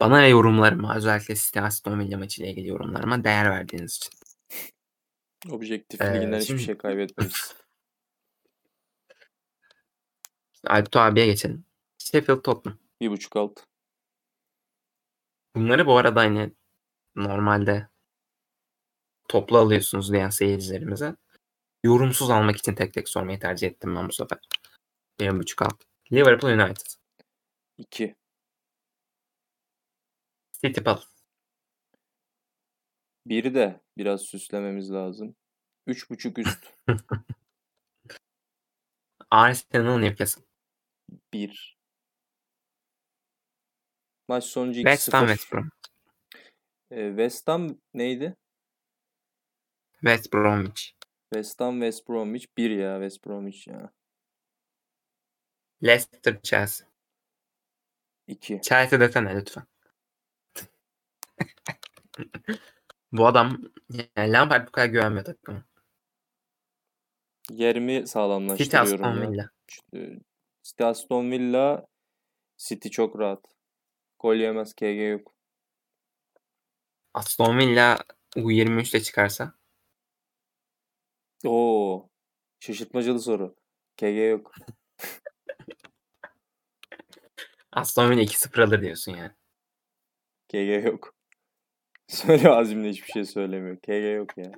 [0.00, 4.12] bana ve yorumlarıma özellikle City Aston Villa maçı ile ilgili yorumlarıma değer verdiğiniz için.
[5.50, 7.54] Objektif Ee, liginden hiçbir şimdi- şey kaybetmeyiz.
[10.66, 11.64] Alptu abiye geçelim.
[11.98, 12.78] Sheffield Tottenham.
[13.00, 13.60] Bir buçuk alt.
[15.56, 16.52] Bunları bu arada hani
[17.16, 17.88] normalde
[19.28, 21.16] toplu alıyorsunuz diyen seyircilerimize
[21.84, 24.38] yorumsuz almak için tek tek sormayı tercih ettim ben bu sefer.
[25.20, 25.82] Bir buçuk alt.
[26.12, 26.86] Liverpool United.
[27.80, 28.16] İki.
[30.52, 31.06] City Palace.
[33.26, 35.36] Biri de biraz süslememiz lazım.
[35.86, 36.74] Üç buçuk üst.
[39.30, 40.42] Arsenal Newcastle.
[41.32, 41.78] Bir.
[44.28, 44.84] Maç sonucu 2-0.
[44.84, 45.70] West Ham West Brom.
[46.90, 48.36] Ee, West Ham neydi?
[49.92, 50.92] West Bromwich.
[51.34, 53.92] West Ham West Bromwich 1 ya West Bromwich ya.
[55.82, 56.89] Leicester Chelsea.
[58.30, 58.60] 2.
[58.62, 59.64] Chelsea desene lütfen.
[63.12, 63.58] bu adam
[64.16, 65.64] yani Lampard bu kadar güvenmiyor takıma.
[67.50, 69.30] Yerimi City sağlamlaştırıyorum Aston ya.
[69.30, 69.50] Villa.
[69.68, 70.18] İşte,
[70.62, 71.86] City Aston Villa
[72.56, 73.44] City çok rahat.
[74.18, 75.34] Gol yemez KG yok.
[77.14, 77.98] Aston Villa
[78.36, 79.54] U23 ile çıkarsa
[81.46, 82.08] Oo.
[82.60, 83.56] Şaşırtmacalı soru.
[83.96, 84.52] KG yok.
[87.72, 89.30] Aston Villa 2-0 alır diyorsun yani.
[90.48, 91.14] KG yok.
[92.08, 93.76] Söyle Azim'le hiçbir şey söylemiyor.
[93.76, 94.52] KG yok ya.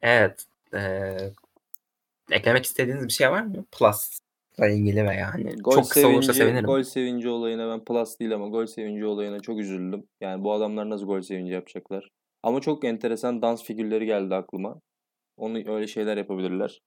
[0.00, 0.44] Evet.
[0.74, 1.32] eee,
[2.30, 3.64] eklemek istediğiniz bir şey var mı?
[3.72, 6.66] Plus'la ilgili veya hani Gol çok kısa olursa sevinci, sevinirim.
[6.66, 10.08] gol sevinci olayına ben plus değil ama gol sevinci olayına çok üzüldüm.
[10.20, 12.10] Yani bu adamlar nasıl gol sevinci yapacaklar?
[12.42, 14.80] Ama çok enteresan dans figürleri geldi aklıma.
[15.36, 16.82] Onu öyle şeyler yapabilirler.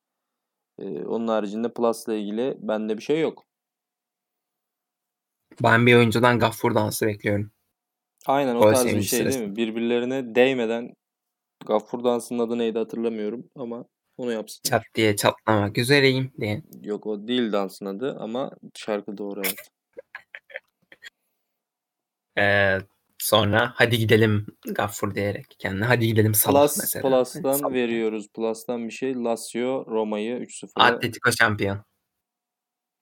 [0.79, 3.45] Ee, onun haricinde plus'la ilgili bende bir şey yok.
[5.63, 7.51] Ben bir oyuncudan gaffur dansı bekliyorum.
[8.25, 9.55] Aynen o Gol tarz bir şey değil mi?
[9.55, 10.93] Birbirlerine değmeden
[11.65, 13.85] Gaffur dansının adı neydi hatırlamıyorum ama
[14.17, 14.61] onu yapsın.
[14.63, 16.63] Çat diye çatlamak üzereyim diye.
[16.83, 19.69] Yok o değil dansın adı ama şarkı doğru evet.
[22.37, 22.79] Eee,
[23.17, 27.09] sonra hadi gidelim gaffur diyerek kendine hadi gidelim Salah Plus, mesela.
[27.09, 27.73] Plus'tan Salah.
[27.73, 28.27] veriyoruz.
[28.35, 29.15] Plus'tan bir şey.
[29.15, 31.83] Lazio Roma'yı 3-0'a Atletico şampiyon.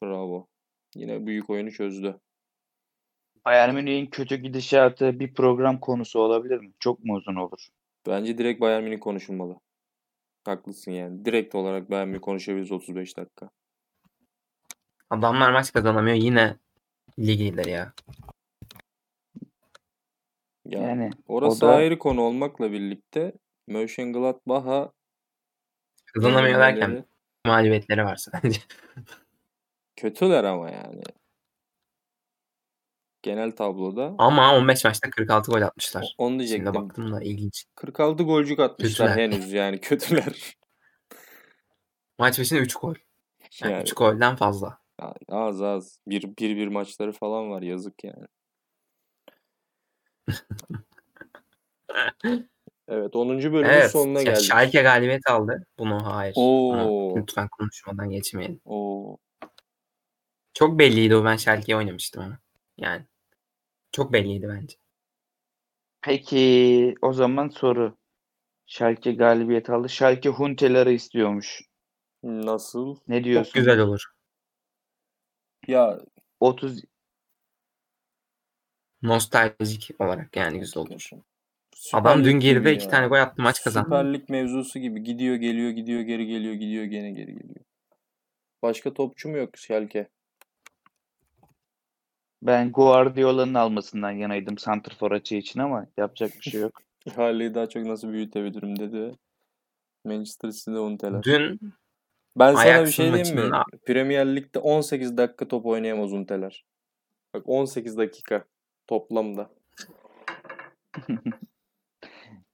[0.03, 0.47] bravo.
[0.95, 2.19] Yine büyük oyunu çözdü.
[3.47, 6.71] Bayern Münih'in kötü gidişatı bir program konusu olabilir mi?
[6.79, 7.67] Çok mu uzun olur?
[8.07, 9.59] Bence direkt Bayern Münih konuşulmalı.
[10.45, 11.25] Haklısın yani.
[11.25, 13.49] Direkt olarak Bayern Münih konuşabiliriz 35 dakika.
[15.09, 16.55] Adamlar maç kazanamıyor yine
[17.19, 17.93] lig lideri ya.
[20.65, 23.33] Ya, Yani orası o da- ayrı konu olmakla birlikte
[23.67, 24.91] Mönchengladbach'a
[26.05, 27.05] Kazanamıyor derken
[27.45, 28.61] mağlubiyetleri var sadece.
[29.95, 31.01] kötüler ama yani.
[33.21, 36.15] Genel tabloda Ama 15 maçta 46 gol atmışlar.
[36.17, 36.73] onu Şimdi diyecektim.
[36.73, 37.65] baktım da ilginç.
[37.75, 39.31] 46 golcük atmışlar Kötüler.
[39.31, 40.55] henüz yani kötüler.
[42.19, 42.95] Maç başına 3 gol.
[43.63, 44.77] Yani Yani 3 golden fazla.
[45.29, 45.99] az az.
[46.07, 48.25] Bir, bir bir maçları falan var yazık yani.
[52.89, 53.29] Evet 10.
[53.29, 53.91] bölümün Evet.
[53.91, 54.41] sonuna geldik.
[54.43, 55.65] Schalke galibiyet aldı.
[55.79, 56.33] Bunu hayır.
[56.37, 56.73] Oo.
[56.73, 58.61] Bunu lütfen konuşmadan geçmeyelim.
[58.65, 59.17] Oo.
[60.53, 61.25] Çok belliydi o.
[61.25, 62.39] Ben Schalke'ye oynamıştım ama.
[62.77, 63.05] Yani.
[63.91, 64.77] Çok belliydi bence.
[66.01, 67.97] Peki o zaman soru.
[68.65, 69.89] Schalke galibiyet aldı.
[69.89, 71.61] Schalke Hunteler'i istiyormuş.
[72.23, 72.95] Nasıl?
[73.07, 73.53] Ne Çok diyorsun?
[73.53, 74.03] güzel olur.
[75.67, 75.99] Ya
[76.39, 76.81] 30
[79.01, 81.09] Nostaljik olarak yani güzel olur.
[81.75, 82.91] Süper Adam dün gibi iki ya.
[82.91, 83.85] tane gol attı maç kazandı.
[83.85, 87.65] Süper Lig mevzusu gibi gidiyor geliyor gidiyor geri geliyor gidiyor gene geri geliyor.
[88.61, 90.07] Başka topçu mu yok Schalke?
[92.47, 96.81] Ben Guardiola'nın almasından yanaydım santrfor açığı için ama yapacak bir şey yok.
[97.05, 99.15] İhaleyi daha çok nasıl büyütebilirim dedi.
[100.05, 101.23] Manchester City'de Unteler.
[101.23, 101.59] Dün
[102.37, 103.41] Ben sana bir Ajax'ın şey diyeyim mi?
[103.41, 106.65] maçında- Premier Lig'de 18 dakika top oynayamaz Unteler.
[107.33, 108.45] Bak 18 dakika
[108.87, 109.49] toplamda.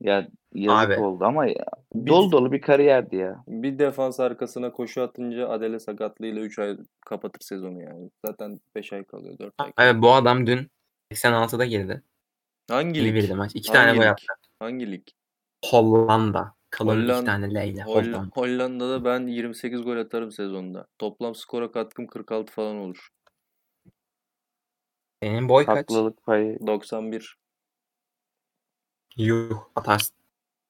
[0.01, 0.99] Ya yazık Abi.
[1.01, 3.43] oldu ama ya, Bir- dolu dolu bir kariyerdi ya.
[3.47, 8.09] Bir defans arkasına koşu atınca Adele sakatlığıyla 3 ay kapatır sezonu yani.
[8.25, 9.71] Zaten 5 ay kalıyor 4 ay.
[9.71, 9.91] kalıyor.
[9.93, 10.71] evet, bu adam dün
[11.11, 12.03] 86'da girdi.
[12.69, 13.15] Hangi lig?
[13.15, 13.51] birdi maç.
[13.55, 14.09] İki Hangi tane gol lig?
[14.11, 14.25] attı.
[14.59, 15.07] Hangi lig?
[15.65, 16.53] Hollanda.
[16.69, 17.81] Kalın Holland- iki tane L ile.
[17.81, 18.29] Holl- Hollanda.
[18.33, 20.87] Hollanda'da ben 28 gol atarım sezonda.
[20.97, 23.09] Toplam skora katkım 46 falan olur.
[25.23, 25.77] Senin boy kaç?
[25.77, 26.57] Haklılık payı.
[26.67, 27.37] 91.
[29.17, 30.15] Yuh atarsın.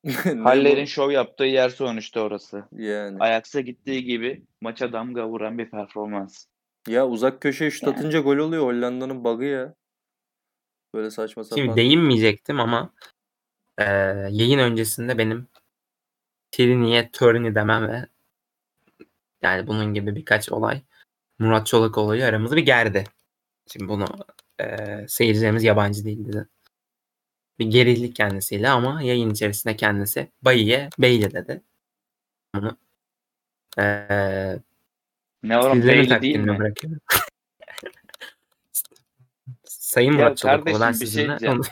[0.43, 2.63] Haller'in şov yaptığı yer sonuçta orası.
[2.71, 3.17] yani.
[3.19, 6.45] Ajax'a gittiği gibi maça damga vuran bir performans.
[6.87, 7.95] Ya uzak köşeye şut Yani.
[7.95, 8.63] atınca gol oluyor.
[8.63, 9.73] Hollanda'nın bug'ı ya.
[10.93, 11.61] Böyle saçma sapan.
[11.61, 12.93] Şimdi değinmeyecektim ama
[13.77, 13.83] e,
[14.29, 15.47] yayın öncesinde benim
[16.51, 18.05] Tierney'e Turney demem ve
[19.41, 20.81] yani bunun gibi birkaç olay
[21.39, 23.03] Murat Çolakoğlu'yu aramızı bir gerdi.
[23.71, 24.05] Şimdi bunu
[24.59, 26.45] e, seyircilerimiz yabancı değildi de.
[27.59, 31.61] Bir gerildik kendisiyle ama yayın içerisinde kendisi Bayi'ye Beyli dedi.
[32.55, 32.77] Bunu
[33.79, 33.83] e,
[35.43, 36.59] Ne var belli değil mi?
[36.59, 36.99] bırakıyorum.
[39.63, 41.67] Sayın Murat Çolakoğlu ben şey sizinle konuş-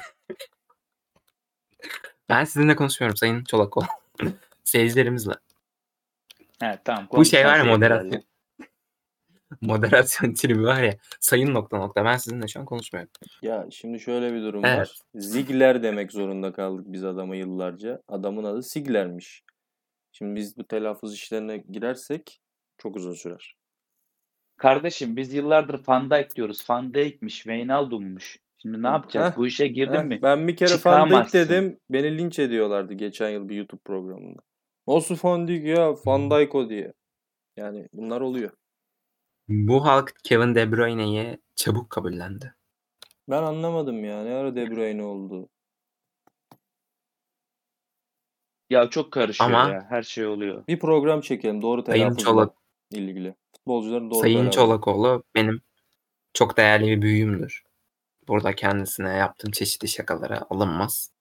[2.30, 3.86] ben sizinle konuşmuyorum Sayın Çolakoğlu.
[4.64, 5.34] Seyircilerimizle.
[6.60, 7.08] He, tamam.
[7.12, 8.24] Bu şey var ya moderasyon.
[9.62, 10.97] Moderasyon tribi var ya.
[11.20, 12.06] Sayın nokta nokta.
[12.06, 13.12] Ben sizinle şu an konuşmuyorum.
[13.41, 14.78] Ya şimdi şöyle bir durum Evet.
[14.80, 14.99] var.
[15.16, 18.02] Ziegler demek zorunda kaldık biz adama yıllarca.
[18.08, 19.43] Adamın adı Sigler'miş.
[20.12, 22.39] Şimdi biz bu telaffuz işlerine girersek
[22.78, 23.56] çok uzun sürer.
[24.58, 26.70] Kardeşim biz yıllardır Van Dijk diyoruz.
[26.70, 28.38] Van Dijk'miş, Wijnaldum'muş.
[28.58, 29.32] Şimdi ne yapacağız?
[29.34, 30.20] Heh, Bu işe girdin Heh, mi?
[30.22, 31.80] Ben bir kere Van Dijk dedim.
[31.89, 34.39] Beni linç ediyorlardı geçen yıl bir YouTube programında.
[34.88, 35.95] Nasıl Van Dijk ya?
[36.06, 36.93] Van Dijk o diye.
[37.58, 38.52] Yani bunlar oluyor.
[39.52, 42.56] Bu halk Kevin De Bruyne'yi çabuk kabullendi.
[43.30, 44.24] Ben anlamadım ya.
[44.24, 45.49] Ne ara De Bruyne oldu?
[48.70, 49.86] Ya çok karışıyor Ama- ya.
[49.89, 50.68] Her şey oluyor.
[50.68, 52.54] Bir program çekelim doğru Sayın telaffuzla Çolak,
[52.91, 53.36] ilgili.
[53.56, 54.56] Futbolcuların doğru Sayın telaffuzu.
[54.56, 55.62] Çolakoğlu benim
[56.34, 57.64] çok değerli bir büyüğümdür.
[58.28, 61.12] Burada kendisine yaptığım çeşitli şakalara alınmaz.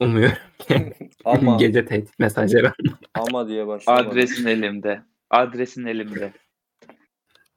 [0.00, 0.92] Umuyorum ki
[1.24, 2.72] Ama gece tehdit mesajları
[3.14, 4.10] ama diye başlamadım.
[4.10, 5.02] Adresin elimde.
[5.30, 6.32] Adresin elimde.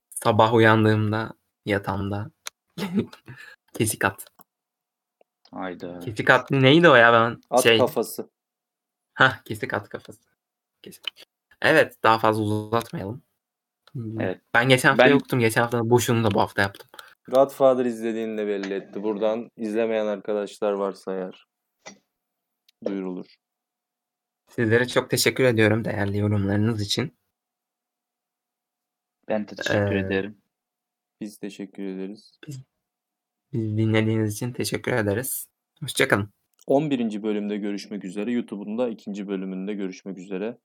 [0.10, 1.34] sabah uyandığımda
[1.66, 2.32] yatağımda
[3.74, 4.26] kesik at.
[5.52, 6.00] Hayda.
[6.00, 8.30] Kesik at neydi o ya ben At şey kafası.
[9.14, 10.20] ha kesik at kafası.
[10.82, 11.28] Kesik.
[11.62, 13.22] Evet daha fazla uzatmayalım.
[14.20, 14.42] Evet.
[14.54, 15.40] Ben geçen hafta Ben- yoktum.
[15.40, 16.90] Geçen hafta boşunu da bu hafta yaptım.
[17.28, 19.04] Godfather izlediğini de belli etti.
[19.04, 21.46] Buradan izlemeyen arkadaşlar varsa eğer
[22.86, 23.26] duyurulur.
[24.50, 27.18] Sizlere çok teşekkür ediyorum değerli yorumlarınız için.
[29.32, 30.38] Ben de teşekkür Ee, ederim.
[31.22, 32.32] Biz teşekkür ederiz.
[33.54, 35.48] Bizi dinlediğiniz için teşekkür ederiz.
[35.82, 36.30] Hoşçakalın.
[36.68, 37.24] 11.
[37.24, 38.32] bölümde görüşmek üzere.
[38.32, 40.58] YouTube'un da ikinci bölümünde görüşmek üzere.